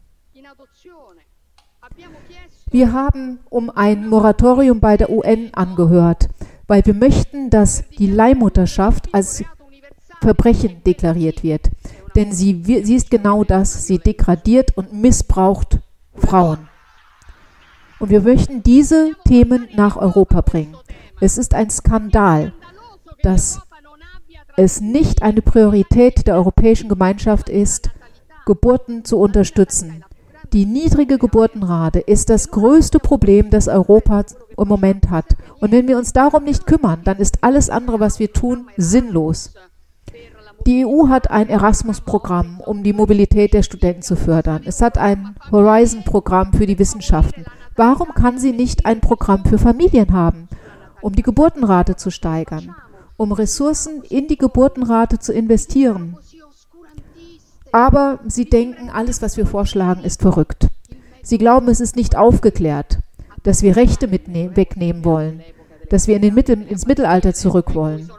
Wir 2.73 2.95
haben 2.95 3.41
um 3.50 3.69
ein 3.69 4.09
Moratorium 4.09 4.81
bei 4.81 4.97
der 4.97 5.11
UN 5.11 5.50
angehört, 5.52 6.31
weil 6.67 6.85
wir 6.87 6.95
möchten, 6.95 7.50
dass 7.50 7.85
die 7.99 8.07
Leihmutterschaft 8.07 9.12
als 9.12 9.45
Verbrechen 10.23 10.83
deklariert 10.83 11.43
wird. 11.43 11.71
Denn 12.17 12.33
sie, 12.33 12.62
sie 12.64 12.95
ist 12.95 13.11
genau 13.11 13.45
das, 13.45 13.87
sie 13.87 13.99
degradiert 13.99 14.75
und 14.76 14.95
missbraucht 14.95 15.81
Frauen. 16.14 16.69
Und 17.99 18.09
wir 18.09 18.23
möchten 18.23 18.62
diese 18.62 19.12
Themen 19.29 19.69
nach 19.75 19.97
Europa 19.97 20.41
bringen. 20.41 20.75
Es 21.21 21.37
ist 21.37 21.55
ein 21.55 21.69
Skandal, 21.69 22.55
dass 23.23 23.61
es 24.57 24.81
nicht 24.81 25.23
eine 25.23 25.43
Priorität 25.43 26.26
der 26.26 26.37
Europäischen 26.37 26.88
Gemeinschaft 26.88 27.50
ist, 27.50 27.91
Geburten 28.47 29.05
zu 29.05 29.19
unterstützen. 29.19 30.05
Die 30.53 30.67
niedrige 30.67 31.17
Geburtenrate 31.17 32.01
ist 32.01 32.29
das 32.29 32.51
größte 32.51 32.99
Problem, 32.99 33.49
das 33.49 33.69
Europa 33.69 34.25
im 34.59 34.69
Moment 34.69 35.09
hat. 35.09 35.35
Und 35.61 35.73
wenn 35.73 35.89
wir 35.89 35.97
uns 35.97 36.13
darum 36.13 36.45
nicht 36.45 36.67
kümmern, 36.67 37.01
dann 37.05 37.17
ist 37.17 37.39
alles 37.43 37.71
andere, 37.71 38.01
was 38.01 38.19
wir 38.19 38.35
tun, 38.35 38.67
sinnlos. 38.77 39.55
Die 40.67 40.85
EU 40.85 41.09
hat 41.09 41.31
ein 41.31 41.49
Erasmus-Programm, 41.49 42.61
um 42.61 42.83
die 42.83 42.93
Mobilität 42.93 43.55
der 43.55 43.63
Studenten 43.63 44.03
zu 44.03 44.15
fördern. 44.15 44.63
Es 44.67 44.83
hat 44.83 44.99
ein 44.99 45.35
Horizon-Programm 45.51 46.53
für 46.53 46.67
die 46.67 46.79
Wissenschaften. 46.79 47.47
Warum 47.75 48.09
kann 48.15 48.39
sie 48.39 48.53
nicht 48.53 48.85
ein 48.85 49.01
Programm 49.01 49.47
für 49.47 49.59
Familien 49.59 50.13
haben, 50.13 50.49
um 51.01 51.15
die 51.15 51.23
Geburtenrate 51.23 51.97
zu 51.97 52.11
steigern, 52.11 52.75
um 53.17 53.33
Ressourcen 53.33 54.03
in 54.03 54.29
die 54.29 54.37
Geburtenrate 54.37 55.19
zu 55.19 55.33
investieren? 55.33 56.19
Aber 57.73 58.21
sie 58.26 58.45
denken, 58.45 58.91
alles, 58.91 59.23
was 59.23 59.37
wir 59.37 59.47
vorschlagen, 59.47 60.05
ist 60.05 60.21
verrückt. 60.21 60.69
Sie 61.23 61.38
glauben, 61.38 61.69
es 61.69 61.81
ist 61.81 61.97
nicht 61.97 62.17
aufgeklärt, 62.17 62.99
dass 63.43 63.62
wir 63.62 63.76
Rechte 63.76 64.11
wegnehmen 64.11 65.05
wollen, 65.05 65.43
dass 65.88 66.07
wir 66.07 66.23
in 66.23 66.35
Mittel, 66.35 66.61
ins 66.62 66.87
Mittelalter 66.87 67.33
zurück 67.33 67.75
wollen. 67.75 68.11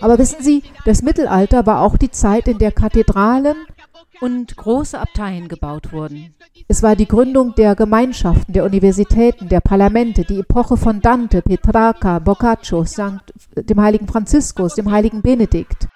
Aber 0.00 0.18
wissen 0.18 0.42
Sie, 0.42 0.62
das 0.84 1.02
Mittelalter 1.02 1.66
war 1.66 1.80
auch 1.80 1.96
die 1.96 2.10
Zeit, 2.10 2.48
in 2.48 2.58
der 2.58 2.72
Kathedralen 2.72 3.56
und 4.20 4.56
große 4.56 4.98
Abteien 4.98 5.48
gebaut 5.48 5.92
wurden. 5.92 6.34
Es 6.68 6.82
war 6.82 6.96
die 6.96 7.08
Gründung 7.08 7.54
der 7.54 7.74
Gemeinschaften, 7.74 8.52
der 8.52 8.64
Universitäten, 8.64 9.48
der 9.48 9.60
Parlamente, 9.60 10.24
die 10.24 10.40
Epoche 10.40 10.76
von 10.76 11.00
Dante, 11.00 11.42
Petrarca, 11.42 12.18
Boccaccio, 12.18 12.84
Sankt, 12.84 13.32
dem 13.56 13.80
heiligen 13.80 14.06
Franziskus, 14.06 14.74
dem 14.74 14.90
heiligen 14.90 15.22
Benedikt. 15.22 15.88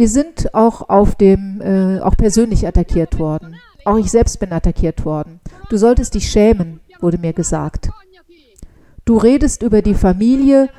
Wir 0.00 0.08
sind 0.08 0.54
auch 0.54 0.88
auf 0.88 1.14
dem, 1.14 1.60
äh, 1.60 2.00
auch 2.00 2.16
persönlich 2.16 2.66
attackiert 2.66 3.18
worden. 3.18 3.56
Auch 3.84 3.98
ich 3.98 4.10
selbst 4.10 4.40
bin 4.40 4.50
attackiert 4.50 5.04
worden. 5.04 5.40
Du 5.68 5.76
solltest 5.76 6.14
dich 6.14 6.30
schämen, 6.30 6.80
wurde 7.00 7.18
mir 7.18 7.34
gesagt. 7.34 7.90
Du 9.04 9.18
redest 9.18 9.62
über 9.62 9.82
die 9.82 9.92
Familie, 9.92 10.70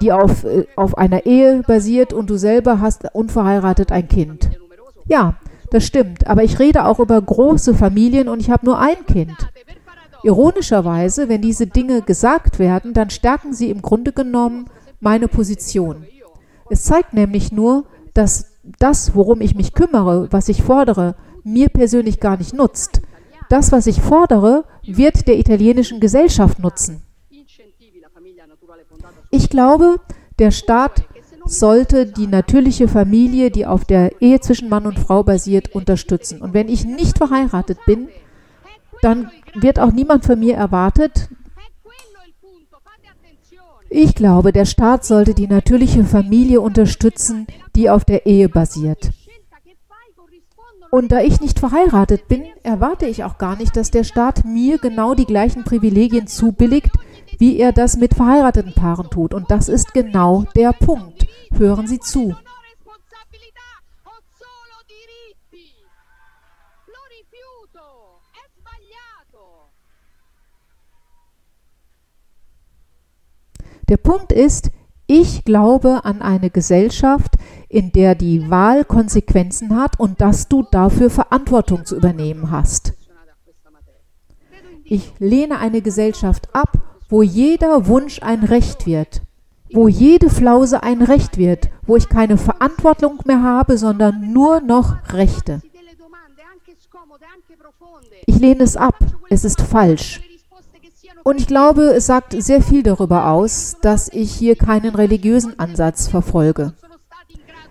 die 0.00 0.12
auf, 0.12 0.44
äh, 0.44 0.66
auf 0.76 0.96
einer 0.96 1.26
Ehe 1.26 1.64
basiert 1.66 2.12
und 2.12 2.30
du 2.30 2.36
selber 2.36 2.80
hast 2.80 3.12
unverheiratet 3.12 3.90
ein 3.90 4.06
Kind. 4.06 4.50
Ja, 5.08 5.34
das 5.72 5.84
stimmt, 5.84 6.28
aber 6.28 6.44
ich 6.44 6.60
rede 6.60 6.84
auch 6.84 7.00
über 7.00 7.20
große 7.20 7.74
Familien 7.74 8.28
und 8.28 8.38
ich 8.38 8.50
habe 8.50 8.66
nur 8.66 8.78
ein 8.78 9.04
Kind. 9.04 9.48
Ironischerweise, 10.22 11.28
wenn 11.28 11.42
diese 11.42 11.66
Dinge 11.66 12.02
gesagt 12.02 12.60
werden, 12.60 12.94
dann 12.94 13.10
stärken 13.10 13.52
sie 13.52 13.70
im 13.70 13.82
Grunde 13.82 14.12
genommen 14.12 14.66
meine 15.00 15.26
Position. 15.26 16.06
Es 16.70 16.84
zeigt 16.84 17.14
nämlich 17.14 17.50
nur, 17.50 17.86
dass 18.14 18.52
das, 18.78 19.14
worum 19.14 19.40
ich 19.40 19.54
mich 19.54 19.74
kümmere, 19.74 20.28
was 20.30 20.48
ich 20.48 20.62
fordere, 20.62 21.16
mir 21.42 21.68
persönlich 21.68 22.20
gar 22.20 22.36
nicht 22.36 22.54
nutzt. 22.54 23.02
Das, 23.50 23.72
was 23.72 23.86
ich 23.86 24.00
fordere, 24.00 24.64
wird 24.82 25.28
der 25.28 25.38
italienischen 25.38 26.00
Gesellschaft 26.00 26.58
nutzen. 26.58 27.02
Ich 29.30 29.50
glaube, 29.50 29.96
der 30.38 30.50
Staat 30.50 31.04
sollte 31.44 32.06
die 32.06 32.26
natürliche 32.26 32.88
Familie, 32.88 33.50
die 33.50 33.66
auf 33.66 33.84
der 33.84 34.22
Ehe 34.22 34.40
zwischen 34.40 34.68
Mann 34.68 34.86
und 34.86 34.98
Frau 34.98 35.22
basiert, 35.22 35.74
unterstützen. 35.74 36.40
Und 36.40 36.54
wenn 36.54 36.68
ich 36.68 36.84
nicht 36.84 37.18
verheiratet 37.18 37.78
bin, 37.86 38.08
dann 39.02 39.30
wird 39.54 39.78
auch 39.78 39.92
niemand 39.92 40.24
von 40.24 40.38
mir 40.38 40.56
erwartet. 40.56 41.28
Ich 43.96 44.16
glaube, 44.16 44.50
der 44.50 44.64
Staat 44.64 45.04
sollte 45.04 45.34
die 45.34 45.46
natürliche 45.46 46.02
Familie 46.02 46.60
unterstützen, 46.60 47.46
die 47.76 47.88
auf 47.88 48.04
der 48.04 48.26
Ehe 48.26 48.48
basiert. 48.48 49.12
Und 50.90 51.12
da 51.12 51.20
ich 51.20 51.40
nicht 51.40 51.60
verheiratet 51.60 52.26
bin, 52.26 52.42
erwarte 52.64 53.06
ich 53.06 53.22
auch 53.22 53.38
gar 53.38 53.54
nicht, 53.54 53.76
dass 53.76 53.92
der 53.92 54.02
Staat 54.02 54.44
mir 54.44 54.78
genau 54.78 55.14
die 55.14 55.26
gleichen 55.26 55.62
Privilegien 55.62 56.26
zubilligt, 56.26 56.90
wie 57.38 57.56
er 57.60 57.70
das 57.70 57.96
mit 57.96 58.14
verheirateten 58.14 58.74
Paaren 58.74 59.10
tut. 59.10 59.32
Und 59.32 59.52
das 59.52 59.68
ist 59.68 59.94
genau 59.94 60.42
der 60.56 60.72
Punkt. 60.72 61.28
Hören 61.52 61.86
Sie 61.86 62.00
zu. 62.00 62.34
Der 73.88 73.98
Punkt 73.98 74.32
ist, 74.32 74.70
ich 75.06 75.44
glaube 75.44 76.04
an 76.04 76.22
eine 76.22 76.48
Gesellschaft, 76.48 77.34
in 77.68 77.92
der 77.92 78.14
die 78.14 78.48
Wahl 78.50 78.84
Konsequenzen 78.84 79.76
hat 79.76 80.00
und 80.00 80.20
dass 80.20 80.48
du 80.48 80.62
dafür 80.70 81.10
Verantwortung 81.10 81.84
zu 81.84 81.96
übernehmen 81.96 82.50
hast. 82.50 82.94
Ich 84.84 85.12
lehne 85.18 85.58
eine 85.58 85.82
Gesellschaft 85.82 86.48
ab, 86.54 86.78
wo 87.08 87.22
jeder 87.22 87.86
Wunsch 87.86 88.22
ein 88.22 88.44
Recht 88.44 88.86
wird, 88.86 89.22
wo 89.72 89.88
jede 89.88 90.30
Flause 90.30 90.82
ein 90.82 91.02
Recht 91.02 91.36
wird, 91.36 91.68
wo 91.86 91.96
ich 91.96 92.08
keine 92.08 92.38
Verantwortung 92.38 93.20
mehr 93.26 93.42
habe, 93.42 93.76
sondern 93.76 94.32
nur 94.32 94.60
noch 94.60 94.96
Rechte. 95.12 95.60
Ich 98.26 98.38
lehne 98.38 98.62
es 98.62 98.76
ab. 98.76 98.96
Es 99.28 99.44
ist 99.44 99.60
falsch. 99.60 100.22
Und 101.24 101.40
ich 101.40 101.46
glaube, 101.46 101.84
es 101.94 102.04
sagt 102.04 102.40
sehr 102.40 102.60
viel 102.60 102.82
darüber 102.82 103.28
aus, 103.28 103.76
dass 103.80 104.08
ich 104.08 104.30
hier 104.30 104.56
keinen 104.56 104.94
religiösen 104.94 105.58
Ansatz 105.58 106.06
verfolge. 106.06 106.74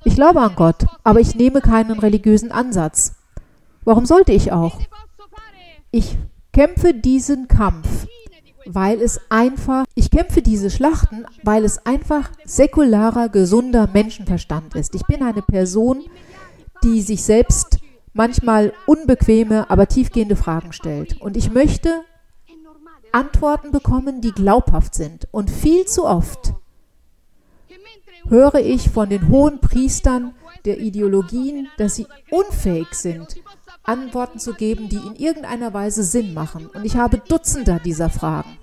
Ich 0.04 0.16
glaube 0.16 0.42
an 0.42 0.56
Gott, 0.56 0.86
aber 1.04 1.20
ich 1.20 1.36
nehme 1.36 1.62
keinen 1.62 2.00
religiösen 2.00 2.52
Ansatz. 2.52 3.14
Warum 3.84 4.08
sollte 4.08 4.32
ich 4.32 4.52
auch? 4.52 4.80
Ich 5.92 6.18
kämpfe 6.52 6.96
diesen 6.96 7.48
Kampf, 7.48 8.08
weil 8.66 9.00
es 9.00 9.22
einfach, 9.30 9.86
ich 9.94 10.10
kämpfe 10.10 10.42
diese 10.42 10.72
Schlachten, 10.72 11.26
weil 11.44 11.64
es 11.64 11.86
einfach 11.86 12.32
säkularer, 12.46 13.30
gesunder 13.30 13.88
Menschenverstand 13.94 14.74
ist. 14.74 14.96
Ich 14.96 15.06
bin 15.06 15.22
eine 15.22 15.44
Person, 15.44 16.02
die 16.84 17.04
sich 17.04 17.24
selbst 17.24 17.78
manchmal 18.14 18.74
unbequeme, 18.88 19.70
aber 19.70 19.88
tiefgehende 19.88 20.36
Fragen 20.36 20.74
stellt. 20.74 21.22
Und 21.22 21.38
ich 21.38 21.52
möchte 21.52 22.02
Antworten 23.14 23.72
bekommen, 23.72 24.22
die 24.22 24.32
glaubhaft 24.32 24.96
sind. 24.96 25.28
Und 25.32 25.50
viel 25.50 25.86
zu 25.86 26.06
oft 26.06 26.54
höre 28.28 28.56
ich 28.56 28.90
von 28.90 29.10
den 29.10 29.30
hohen 29.30 29.60
Priestern 29.60 30.34
der 30.66 30.80
Ideologien, 30.80 31.68
dass 31.78 31.96
sie 31.96 32.08
unfähig 32.32 32.94
sind, 32.94 33.36
Antworten 33.84 34.40
zu 34.40 34.54
geben, 34.54 34.90
die 34.90 34.96
in 34.96 35.16
irgendeiner 35.16 35.74
Weise 35.74 36.04
Sinn 36.04 36.34
machen. 36.34 36.68
Und 36.68 36.86
ich 36.86 36.96
habe 36.96 37.20
Dutzende 37.20 37.80
dieser 37.84 38.10
Fragen. 38.10 38.58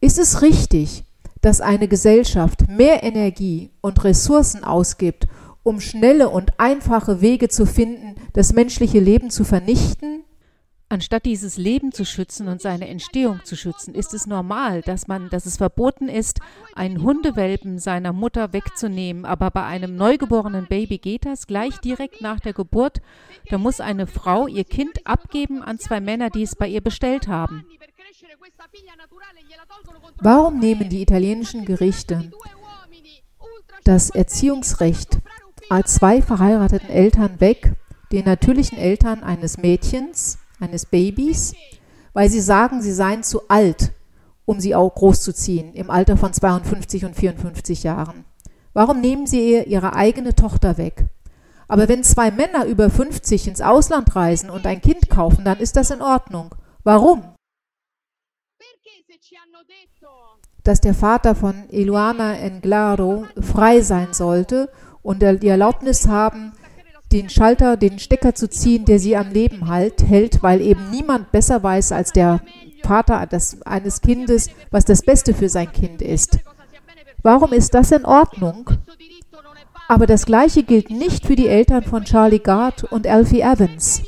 Ist 0.00 0.18
es 0.18 0.42
richtig, 0.42 1.04
dass 1.42 1.60
eine 1.60 1.86
Gesellschaft 1.86 2.68
mehr 2.68 3.04
Energie 3.04 3.70
und 3.80 4.02
Ressourcen 4.02 4.64
ausgibt, 4.64 5.26
um 5.62 5.80
schnelle 5.80 6.28
und 6.28 6.58
einfache 6.58 7.20
Wege 7.20 7.48
zu 7.48 7.66
finden, 7.66 8.16
das 8.32 8.52
menschliche 8.52 9.00
Leben 9.00 9.30
zu 9.30 9.44
vernichten? 9.44 10.24
Anstatt 10.92 11.24
dieses 11.24 11.56
Leben 11.56 11.92
zu 11.92 12.04
schützen 12.04 12.48
und 12.48 12.60
seine 12.60 12.86
Entstehung 12.86 13.40
zu 13.44 13.56
schützen, 13.56 13.94
ist 13.94 14.12
es 14.12 14.26
normal, 14.26 14.82
dass 14.82 15.08
man, 15.08 15.30
dass 15.30 15.46
es 15.46 15.56
verboten 15.56 16.06
ist, 16.06 16.40
einen 16.74 17.02
Hundewelpen 17.02 17.78
seiner 17.78 18.12
Mutter 18.12 18.52
wegzunehmen. 18.52 19.24
Aber 19.24 19.50
bei 19.50 19.64
einem 19.64 19.96
neugeborenen 19.96 20.66
Baby 20.66 20.98
geht 20.98 21.24
das 21.24 21.46
gleich 21.46 21.78
direkt 21.78 22.20
nach 22.20 22.40
der 22.40 22.52
Geburt. 22.52 23.00
Da 23.48 23.56
muss 23.56 23.80
eine 23.80 24.06
Frau 24.06 24.46
ihr 24.46 24.64
Kind 24.64 25.06
abgeben 25.06 25.62
an 25.62 25.78
zwei 25.78 26.00
Männer, 26.00 26.28
die 26.28 26.42
es 26.42 26.56
bei 26.56 26.68
ihr 26.68 26.82
bestellt 26.82 27.26
haben. 27.26 27.64
Warum 30.20 30.58
nehmen 30.58 30.90
die 30.90 31.00
italienischen 31.00 31.64
Gerichte 31.64 32.30
das 33.84 34.10
Erziehungsrecht 34.10 35.18
als 35.68 35.94
zwei 35.94 36.22
verheirateten 36.22 36.90
Eltern 36.90 37.40
weg, 37.40 37.74
den 38.10 38.24
natürlichen 38.24 38.78
Eltern 38.78 39.22
eines 39.22 39.58
Mädchens, 39.58 40.38
eines 40.60 40.86
Babys, 40.86 41.54
weil 42.12 42.28
sie 42.28 42.40
sagen, 42.40 42.82
sie 42.82 42.92
seien 42.92 43.22
zu 43.22 43.48
alt, 43.48 43.92
um 44.44 44.60
sie 44.60 44.74
auch 44.74 44.94
großzuziehen, 44.94 45.74
im 45.74 45.90
Alter 45.90 46.16
von 46.16 46.32
52 46.32 47.04
und 47.04 47.16
54 47.16 47.82
Jahren. 47.82 48.24
Warum 48.74 49.00
nehmen 49.00 49.26
sie 49.26 49.50
ihr 49.50 49.66
ihre 49.66 49.94
eigene 49.94 50.34
Tochter 50.34 50.78
weg? 50.78 51.06
Aber 51.68 51.88
wenn 51.88 52.04
zwei 52.04 52.30
Männer 52.30 52.66
über 52.66 52.90
50 52.90 53.48
ins 53.48 53.62
Ausland 53.62 54.14
reisen 54.14 54.50
und 54.50 54.66
ein 54.66 54.80
Kind 54.82 55.08
kaufen, 55.08 55.44
dann 55.44 55.58
ist 55.58 55.76
das 55.76 55.90
in 55.90 56.02
Ordnung. 56.02 56.54
Warum? 56.84 57.34
Dass 60.64 60.80
der 60.80 60.94
Vater 60.94 61.34
von 61.34 61.68
Eluana 61.70 62.38
Englaro 62.38 63.26
frei 63.40 63.80
sein 63.80 64.12
sollte 64.12 64.70
und 65.02 65.22
die 65.22 65.48
Erlaubnis 65.48 66.06
haben, 66.06 66.52
den 67.12 67.28
Schalter, 67.28 67.76
den 67.76 67.98
Stecker 67.98 68.34
zu 68.34 68.48
ziehen, 68.48 68.84
der 68.84 68.98
sie 68.98 69.16
am 69.16 69.30
Leben 69.30 69.68
halt, 69.68 70.02
hält, 70.02 70.42
weil 70.42 70.60
eben 70.60 70.90
niemand 70.90 71.30
besser 71.30 71.62
weiß 71.62 71.92
als 71.92 72.12
der 72.12 72.40
Vater 72.82 73.26
des, 73.26 73.60
eines 73.62 74.00
Kindes, 74.00 74.50
was 74.70 74.84
das 74.84 75.02
Beste 75.02 75.34
für 75.34 75.48
sein 75.48 75.70
Kind 75.70 76.02
ist. 76.02 76.38
Warum 77.22 77.52
ist 77.52 77.74
das 77.74 77.92
in 77.92 78.04
Ordnung? 78.04 78.70
Aber 79.88 80.06
das 80.06 80.24
Gleiche 80.24 80.62
gilt 80.62 80.90
nicht 80.90 81.26
für 81.26 81.36
die 81.36 81.48
Eltern 81.48 81.84
von 81.84 82.04
Charlie 82.04 82.38
Gard 82.38 82.84
und 82.84 83.06
Alfie 83.06 83.42
Evans. 83.42 84.02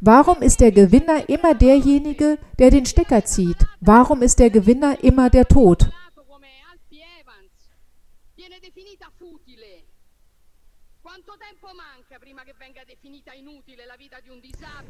Warum 0.00 0.42
ist 0.42 0.60
der 0.60 0.72
Gewinner 0.72 1.28
immer 1.28 1.54
derjenige, 1.54 2.38
der 2.58 2.70
den 2.70 2.84
Stecker 2.84 3.24
zieht? 3.24 3.56
Warum 3.80 4.20
ist 4.22 4.38
der 4.38 4.50
Gewinner 4.50 5.02
immer 5.02 5.30
der 5.30 5.46
Tod? 5.46 5.90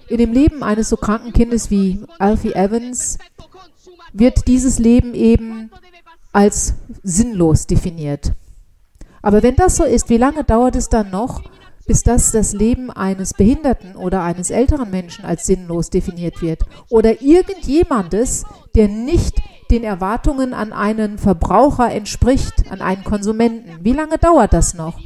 In 0.08 0.18
dem 0.18 0.32
Leben 0.32 0.62
eines 0.62 0.88
so 0.88 0.96
kranken 0.96 1.32
Kindes 1.32 1.70
wie 1.70 2.04
Alfie 2.18 2.52
Evans 2.54 3.18
wird 4.12 4.46
dieses 4.46 4.78
Leben 4.78 5.14
eben 5.14 5.70
als 6.32 6.74
sinnlos 7.02 7.66
definiert. 7.66 8.32
Aber 9.22 9.42
wenn 9.42 9.56
das 9.56 9.76
so 9.76 9.84
ist, 9.84 10.08
wie 10.08 10.18
lange 10.18 10.44
dauert 10.44 10.76
es 10.76 10.88
dann 10.88 11.10
noch, 11.10 11.42
bis 11.86 12.02
das 12.02 12.32
das 12.32 12.52
Leben 12.52 12.90
eines 12.90 13.32
Behinderten 13.32 13.96
oder 13.96 14.22
eines 14.22 14.50
älteren 14.50 14.90
Menschen 14.90 15.24
als 15.24 15.46
sinnlos 15.46 15.90
definiert 15.90 16.42
wird? 16.42 16.64
Oder 16.90 17.22
irgendjemandes, 17.22 18.44
der 18.74 18.88
nicht 18.88 19.40
den 19.70 19.82
Erwartungen 19.82 20.54
an 20.54 20.72
einen 20.72 21.18
Verbraucher 21.18 21.90
entspricht, 21.90 22.70
an 22.70 22.80
einen 22.80 23.04
Konsumenten. 23.04 23.84
Wie 23.84 23.92
lange 23.92 24.18
dauert 24.18 24.52
das 24.52 24.74
noch? 24.74 24.98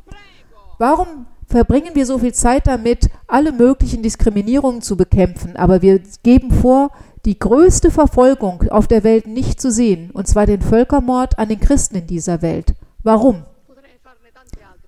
Warum 0.81 1.27
verbringen 1.47 1.95
wir 1.95 2.07
so 2.07 2.19
viel 2.19 2.33
Zeit 2.33 2.67
damit, 2.67 3.11
alle 3.27 3.53
möglichen 3.53 4.03
Diskriminierungen 4.03 4.81
zu 4.81 4.97
bekämpfen, 4.97 5.55
aber 5.57 5.83
wir 5.83 6.01
geben 6.23 6.51
vor, 6.51 6.89
die 7.27 7.39
größte 7.39 7.91
Verfolgung 7.91 8.67
auf 8.71 8.89
der 8.89 9.05
Welt 9.05 9.27
nicht 9.27 9.61
zu 9.61 9.71
sehen, 9.71 10.11
und 10.11 10.27
zwar 10.27 10.47
den 10.47 10.63
Völkermord 10.63 11.39
an 11.39 11.51
den 11.51 11.61
Christen 11.61 11.97
in 11.97 12.07
dieser 12.07 12.41
Welt. 12.41 12.73
Warum? 13.03 13.45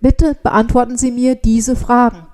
Bitte 0.00 0.35
beantworten 0.42 0.96
Sie 0.96 1.11
mir 1.11 1.35
diese 1.35 1.76
Fragen. 1.76 2.26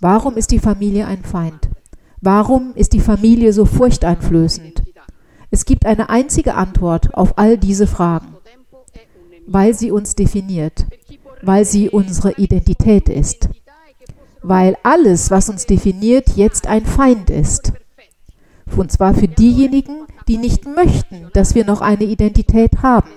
Warum 0.00 0.36
ist 0.36 0.52
die 0.52 0.60
Familie 0.60 1.06
ein 1.08 1.24
Feind? 1.24 1.70
Warum 2.20 2.72
ist 2.76 2.92
die 2.92 3.00
Familie 3.00 3.52
so 3.52 3.64
furchteinflößend? 3.64 4.89
Es 5.52 5.64
gibt 5.64 5.84
eine 5.84 6.10
einzige 6.10 6.54
Antwort 6.54 7.14
auf 7.14 7.36
all 7.36 7.58
diese 7.58 7.88
Fragen, 7.88 8.36
weil 9.46 9.74
sie 9.74 9.90
uns 9.90 10.14
definiert, 10.14 10.86
weil 11.42 11.64
sie 11.64 11.90
unsere 11.90 12.32
Identität 12.32 13.08
ist, 13.08 13.48
weil 14.42 14.76
alles, 14.84 15.30
was 15.32 15.48
uns 15.48 15.66
definiert, 15.66 16.36
jetzt 16.36 16.68
ein 16.68 16.86
Feind 16.86 17.30
ist. 17.30 17.72
Und 18.76 18.92
zwar 18.92 19.14
für 19.14 19.26
diejenigen, 19.26 20.06
die 20.28 20.36
nicht 20.36 20.66
möchten, 20.66 21.28
dass 21.32 21.56
wir 21.56 21.64
noch 21.64 21.80
eine 21.80 22.04
Identität 22.04 22.82
haben 22.82 23.10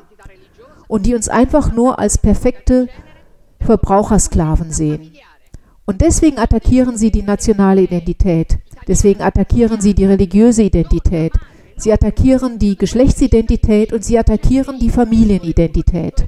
und 0.88 1.06
die 1.06 1.14
uns 1.14 1.30
einfach 1.30 1.72
nur 1.72 2.00
als 2.00 2.18
perfekte 2.18 2.88
Verbrauchersklaven 3.60 4.72
sehen. 4.72 5.14
Und 5.86 6.02
deswegen 6.02 6.40
attackieren 6.40 6.98
sie 6.98 7.12
die 7.12 7.22
nationale 7.22 7.82
Identität, 7.82 8.58
deswegen 8.88 9.22
attackieren 9.22 9.82
sie 9.82 9.94
die 9.94 10.06
religiöse 10.06 10.64
Identität, 10.64 11.34
Sie 11.78 11.92
attackieren 11.92 12.60
die 12.60 12.78
Geschlechtsidentität 12.78 13.94
und 13.94 14.04
sie 14.04 14.18
attackieren 14.18 14.80
die 14.80 14.90
Familienidentität. 14.90 16.28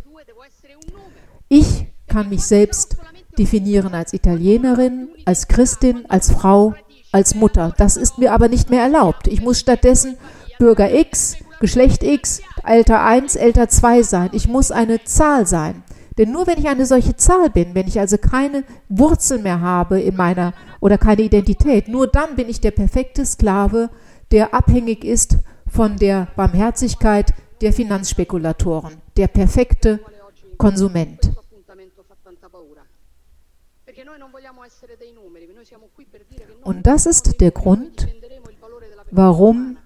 Ich 1.48 1.88
kann 2.08 2.30
mich 2.30 2.44
selbst 2.44 2.98
definieren 3.38 3.94
als 3.94 4.14
Italienerin, 4.14 5.10
als 5.26 5.48
Christin, 5.48 6.06
als 6.08 6.32
Frau, 6.32 6.74
als 7.12 7.36
Mutter. 7.36 7.74
Das 7.78 7.98
ist 7.98 8.18
mir 8.18 8.34
aber 8.34 8.48
nicht 8.48 8.70
mehr 8.70 8.82
erlaubt. 8.82 9.28
Ich 9.28 9.42
muss 9.42 9.60
stattdessen 9.60 10.18
Bürger 10.58 10.94
X, 10.94 11.38
Geschlecht 11.60 12.04
X, 12.04 12.42
Alter 12.64 13.04
1, 13.04 13.38
Alter 13.38 13.70
2 13.70 14.04
sein. 14.04 14.30
Ich 14.34 14.48
muss 14.48 14.72
eine 14.72 15.04
Zahl 15.04 15.46
sein. 15.46 15.84
Denn 16.18 16.32
nur 16.32 16.48
wenn 16.48 16.58
ich 16.58 16.68
eine 16.68 16.86
solche 16.86 17.16
Zahl 17.16 17.50
bin, 17.50 17.76
wenn 17.76 17.88
ich 17.88 18.00
also 18.00 18.18
keine 18.18 18.64
Wurzel 18.88 19.40
mehr 19.40 19.60
habe 19.60 20.00
in 20.00 20.16
meiner 20.16 20.54
oder 20.80 20.98
keine 20.98 21.24
Identität, 21.24 21.88
nur 21.88 22.08
dann 22.08 22.36
bin 22.36 22.48
ich 22.48 22.62
der 22.62 22.72
perfekte 22.72 23.26
Sklave 23.26 23.90
der 24.32 24.54
abhängig 24.54 25.04
ist 25.04 25.38
von 25.68 25.98
der 25.98 26.28
Barmherzigkeit 26.36 27.34
der 27.62 27.74
Finanzspekulatoren, 27.74 29.02
der 29.18 29.28
perfekte 29.28 30.00
Konsument. 30.58 31.32
Und 36.64 36.88
das 36.88 37.06
ist 37.06 37.42
der 37.42 37.52
Grund, 37.52 38.08
warum 39.12 39.78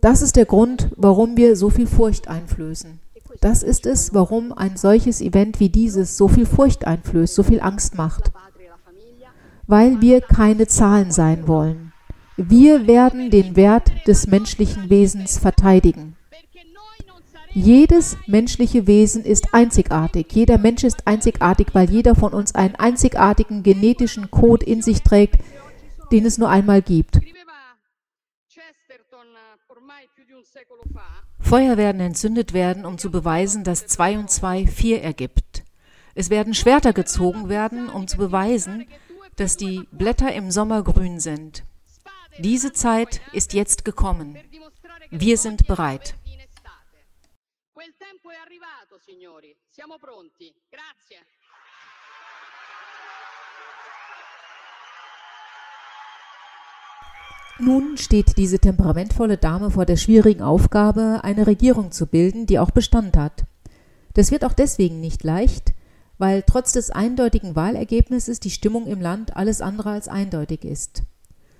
das 0.00 0.22
ist 0.22 0.36
der 0.36 0.46
Grund, 0.46 0.90
warum 0.96 1.36
wir 1.36 1.56
so 1.56 1.70
viel 1.70 1.86
Furcht 1.86 2.28
einflößen. 2.28 3.00
Das 3.40 3.62
ist 3.62 3.86
es, 3.86 4.14
warum 4.14 4.52
ein 4.52 4.76
solches 4.76 5.20
Event 5.20 5.60
wie 5.60 5.68
dieses 5.68 6.16
so 6.16 6.28
viel 6.28 6.46
Furcht 6.46 6.86
einflößt, 6.86 7.34
so 7.34 7.42
viel 7.42 7.60
Angst 7.60 7.94
macht. 7.94 8.32
Weil 9.66 10.00
wir 10.00 10.20
keine 10.20 10.66
Zahlen 10.66 11.10
sein 11.10 11.48
wollen. 11.48 11.92
Wir 12.36 12.86
werden 12.86 13.30
den 13.30 13.56
Wert 13.56 13.92
des 14.06 14.26
menschlichen 14.26 14.90
Wesens 14.90 15.38
verteidigen. 15.38 16.16
Jedes 17.52 18.16
menschliche 18.26 18.88
Wesen 18.88 19.24
ist 19.24 19.54
einzigartig. 19.54 20.26
Jeder 20.32 20.58
Mensch 20.58 20.82
ist 20.82 21.06
einzigartig, 21.06 21.68
weil 21.72 21.88
jeder 21.88 22.16
von 22.16 22.32
uns 22.32 22.52
einen 22.56 22.74
einzigartigen 22.74 23.62
genetischen 23.62 24.32
Code 24.32 24.66
in 24.66 24.82
sich 24.82 25.02
trägt, 25.02 25.36
den 26.10 26.26
es 26.26 26.36
nur 26.36 26.48
einmal 26.48 26.82
gibt. 26.82 27.20
Feuer 31.38 31.76
werden 31.76 32.00
entzündet 32.00 32.54
werden, 32.54 32.84
um 32.84 32.98
zu 32.98 33.12
beweisen, 33.12 33.62
dass 33.62 33.86
2 33.86 34.18
und 34.18 34.30
2 34.30 34.66
4 34.66 35.02
ergibt. 35.02 35.62
Es 36.16 36.30
werden 36.30 36.54
Schwerter 36.54 36.92
gezogen 36.92 37.48
werden, 37.48 37.88
um 37.88 38.08
zu 38.08 38.16
beweisen, 38.16 38.86
dass 39.36 39.56
die 39.56 39.86
Blätter 39.92 40.32
im 40.32 40.50
Sommer 40.50 40.82
grün 40.82 41.20
sind. 41.20 41.64
Diese 42.38 42.72
Zeit 42.72 43.20
ist 43.32 43.52
jetzt 43.52 43.84
gekommen. 43.84 44.36
Wir 45.10 45.38
sind 45.38 45.66
bereit. 45.66 46.16
Nun 57.60 57.96
steht 57.96 58.36
diese 58.36 58.58
temperamentvolle 58.58 59.38
Dame 59.38 59.70
vor 59.70 59.86
der 59.86 59.96
schwierigen 59.96 60.42
Aufgabe, 60.42 61.20
eine 61.22 61.46
Regierung 61.46 61.92
zu 61.92 62.06
bilden, 62.06 62.46
die 62.46 62.58
auch 62.58 62.72
Bestand 62.72 63.16
hat. 63.16 63.44
Das 64.14 64.32
wird 64.32 64.44
auch 64.44 64.52
deswegen 64.52 65.00
nicht 65.00 65.22
leicht, 65.22 65.72
weil 66.18 66.42
trotz 66.42 66.72
des 66.72 66.90
eindeutigen 66.90 67.56
Wahlergebnisses 67.56 68.40
die 68.40 68.50
Stimmung 68.50 68.86
im 68.86 69.00
Land 69.00 69.36
alles 69.36 69.60
andere 69.60 69.90
als 69.90 70.08
eindeutig 70.08 70.64
ist. 70.64 71.02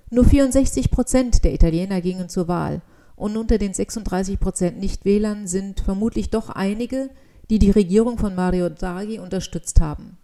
Nur 0.09 0.25
64 0.25 0.91
Prozent 0.91 1.43
der 1.43 1.53
Italiener 1.53 2.01
gingen 2.01 2.29
zur 2.29 2.47
Wahl 2.47 2.81
und 3.15 3.37
unter 3.37 3.57
den 3.57 3.73
36 3.73 4.39
Prozent 4.39 4.79
Nichtwählern 4.79 5.47
sind 5.47 5.79
vermutlich 5.79 6.29
doch 6.29 6.49
einige, 6.49 7.09
die 7.49 7.59
die 7.59 7.71
Regierung 7.71 8.17
von 8.17 8.35
Mario 8.35 8.69
Draghi 8.69 9.19
unterstützt 9.19 9.81
haben. 9.81 10.17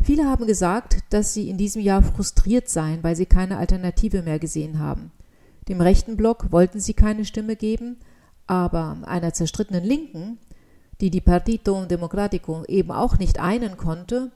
Viele 0.00 0.26
haben 0.26 0.46
gesagt, 0.46 0.98
dass 1.10 1.32
sie 1.32 1.48
in 1.48 1.56
diesem 1.56 1.80
Jahr 1.80 2.02
frustriert 2.02 2.68
seien, 2.68 3.02
weil 3.02 3.16
sie 3.16 3.26
keine 3.26 3.56
Alternative 3.56 4.22
mehr 4.22 4.38
gesehen 4.38 4.78
haben. 4.78 5.12
Dem 5.68 5.80
rechten 5.80 6.16
Block 6.16 6.52
wollten 6.52 6.78
sie 6.78 6.92
keine 6.92 7.24
Stimme 7.24 7.56
geben, 7.56 7.96
aber 8.46 8.98
einer 9.04 9.32
zerstrittenen 9.32 9.82
Linken, 9.82 10.38
die 11.00 11.10
die 11.10 11.20
Partito 11.20 11.84
Democratico 11.84 12.64
eben 12.66 12.90
auch 12.90 13.18
nicht 13.18 13.40
einen 13.40 13.76
konnte, 13.76 14.30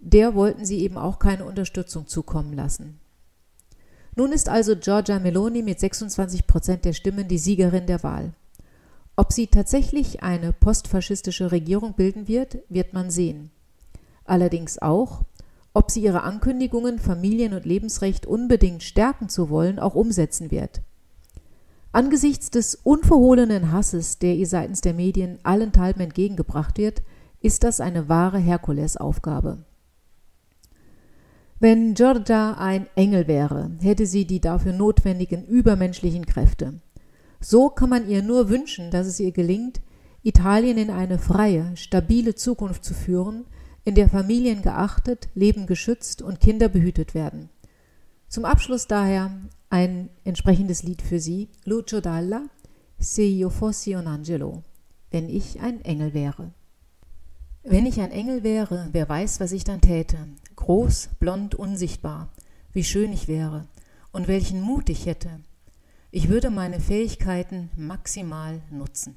der 0.00 0.34
wollten 0.34 0.64
sie 0.64 0.80
eben 0.80 0.98
auch 0.98 1.18
keine 1.18 1.44
Unterstützung 1.44 2.06
zukommen 2.06 2.52
lassen. 2.52 3.00
Nun 4.16 4.32
ist 4.32 4.48
also 4.48 4.76
Giorgia 4.76 5.18
Meloni 5.18 5.62
mit 5.62 5.80
26 5.80 6.46
Prozent 6.46 6.84
der 6.84 6.92
Stimmen 6.92 7.26
die 7.26 7.38
Siegerin 7.38 7.86
der 7.86 8.02
Wahl. 8.02 8.32
Ob 9.16 9.32
sie 9.32 9.46
tatsächlich 9.46 10.22
eine 10.22 10.52
postfaschistische 10.52 11.52
Regierung 11.52 11.94
bilden 11.94 12.28
wird, 12.28 12.58
wird 12.68 12.92
man 12.92 13.10
sehen. 13.10 13.50
Allerdings 14.24 14.80
auch, 14.80 15.22
ob 15.72 15.90
sie 15.90 16.02
ihre 16.02 16.22
Ankündigungen, 16.22 16.98
Familien- 16.98 17.54
und 17.54 17.64
Lebensrecht 17.64 18.26
unbedingt 18.26 18.82
stärken 18.82 19.28
zu 19.28 19.50
wollen, 19.50 19.78
auch 19.78 19.94
umsetzen 19.94 20.50
wird. 20.50 20.82
Angesichts 21.94 22.50
des 22.50 22.74
unverhohlenen 22.74 23.70
Hasses, 23.70 24.18
der 24.18 24.34
ihr 24.34 24.48
seitens 24.48 24.80
der 24.80 24.94
Medien 24.94 25.38
allenthalben 25.44 26.00
entgegengebracht 26.00 26.76
wird, 26.76 27.04
ist 27.40 27.62
das 27.62 27.78
eine 27.78 28.08
wahre 28.08 28.38
Herkulesaufgabe. 28.38 29.64
Wenn 31.60 31.94
Giorgia 31.94 32.54
ein 32.54 32.88
Engel 32.96 33.28
wäre, 33.28 33.70
hätte 33.80 34.06
sie 34.06 34.26
die 34.26 34.40
dafür 34.40 34.72
notwendigen 34.72 35.46
übermenschlichen 35.46 36.26
Kräfte. 36.26 36.80
So 37.38 37.68
kann 37.68 37.90
man 37.90 38.08
ihr 38.08 38.24
nur 38.24 38.48
wünschen, 38.48 38.90
dass 38.90 39.06
es 39.06 39.20
ihr 39.20 39.30
gelingt, 39.30 39.80
Italien 40.24 40.78
in 40.78 40.90
eine 40.90 41.18
freie, 41.20 41.76
stabile 41.76 42.34
Zukunft 42.34 42.84
zu 42.84 42.92
führen, 42.92 43.44
in 43.84 43.94
der 43.94 44.08
Familien 44.08 44.62
geachtet, 44.62 45.28
Leben 45.36 45.68
geschützt 45.68 46.22
und 46.22 46.40
Kinder 46.40 46.68
behütet 46.68 47.14
werden. 47.14 47.50
Zum 48.28 48.44
Abschluss 48.44 48.88
daher 48.88 49.30
ein 49.74 50.08
entsprechendes 50.22 50.84
Lied 50.84 51.02
für 51.02 51.18
Sie, 51.18 51.48
Lucio 51.64 52.00
Dalla, 52.00 52.44
Se 52.96 53.22
io 53.22 53.50
fossi 53.50 53.96
un 53.96 54.06
angelo, 54.06 54.62
wenn 55.10 55.28
ich 55.28 55.60
ein 55.60 55.84
Engel 55.84 56.14
wäre. 56.14 56.52
Wenn 57.64 57.84
ich 57.84 58.00
ein 58.00 58.12
Engel 58.12 58.44
wäre, 58.44 58.90
wer 58.92 59.08
weiß, 59.08 59.40
was 59.40 59.50
ich 59.50 59.64
dann 59.64 59.80
täte. 59.80 60.28
Groß, 60.54 61.08
blond, 61.18 61.56
unsichtbar. 61.56 62.28
Wie 62.72 62.84
schön 62.84 63.12
ich 63.12 63.26
wäre 63.26 63.66
und 64.12 64.28
welchen 64.28 64.60
Mut 64.60 64.88
ich 64.90 65.06
hätte. 65.06 65.40
Ich 66.12 66.28
würde 66.28 66.50
meine 66.50 66.78
Fähigkeiten 66.78 67.68
maximal 67.76 68.62
nutzen. 68.70 69.16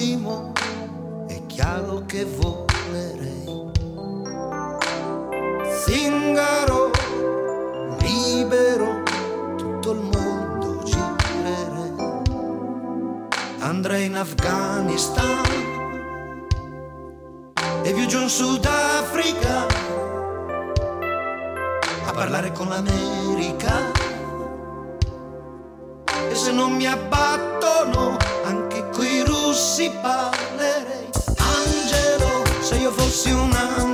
Massimo 0.00 0.52
è 1.28 1.44
chiaro 1.46 2.04
che 2.06 2.24
volerei. 2.24 3.68
Zingaro, 5.84 6.90
libero, 7.98 9.02
tutto 9.56 9.92
il 9.92 10.00
mondo 10.00 10.82
girerei. 10.84 12.22
Andrei 13.58 14.06
in 14.06 14.16
Afghanistan 14.16 15.44
e 17.82 17.92
viaggio 17.92 18.22
in 18.22 18.28
Sudafrica 18.28 19.66
a 22.06 22.12
parlare 22.12 22.52
con 22.52 22.68
l'America. 22.68 23.98
E 26.30 26.34
se 26.34 26.52
non 26.52 26.72
mi 26.72 26.86
abbattono, 26.86 28.19
coi 29.50 29.56
russi 29.56 29.90
parlerei. 30.02 31.08
Angelo, 31.38 32.44
se 32.60 32.76
io 32.76 32.92
fossi 32.92 33.32
un 33.32 33.52
angelo, 33.52 33.89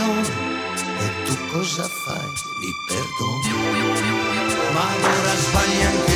mascalzoni 0.00 0.58
e 0.98 1.24
tu 1.24 1.36
cosa 1.52 1.88
fai? 1.88 2.32
Li 2.60 2.74
perdoni. 2.86 3.48
Ma 4.72 4.80
allora 4.80 5.34
sbagli 5.36 5.82
anche 5.82 6.09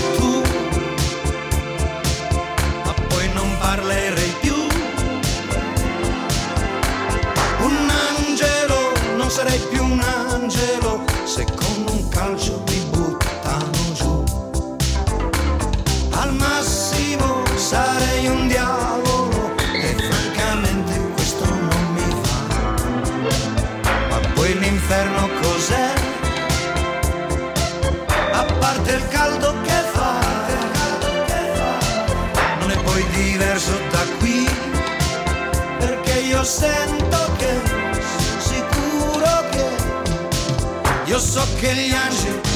poi 32.95 33.05
diverso 33.11 33.77
da 33.91 34.07
qui, 34.21 34.49
perché 35.81 36.21
io 36.21 36.45
sento 36.45 37.35
che, 37.39 37.61
sicuro 38.39 39.49
che, 39.51 39.67
io 41.07 41.19
so 41.19 41.45
che 41.59 41.75
gli 41.75 41.93
angeli 41.93 42.54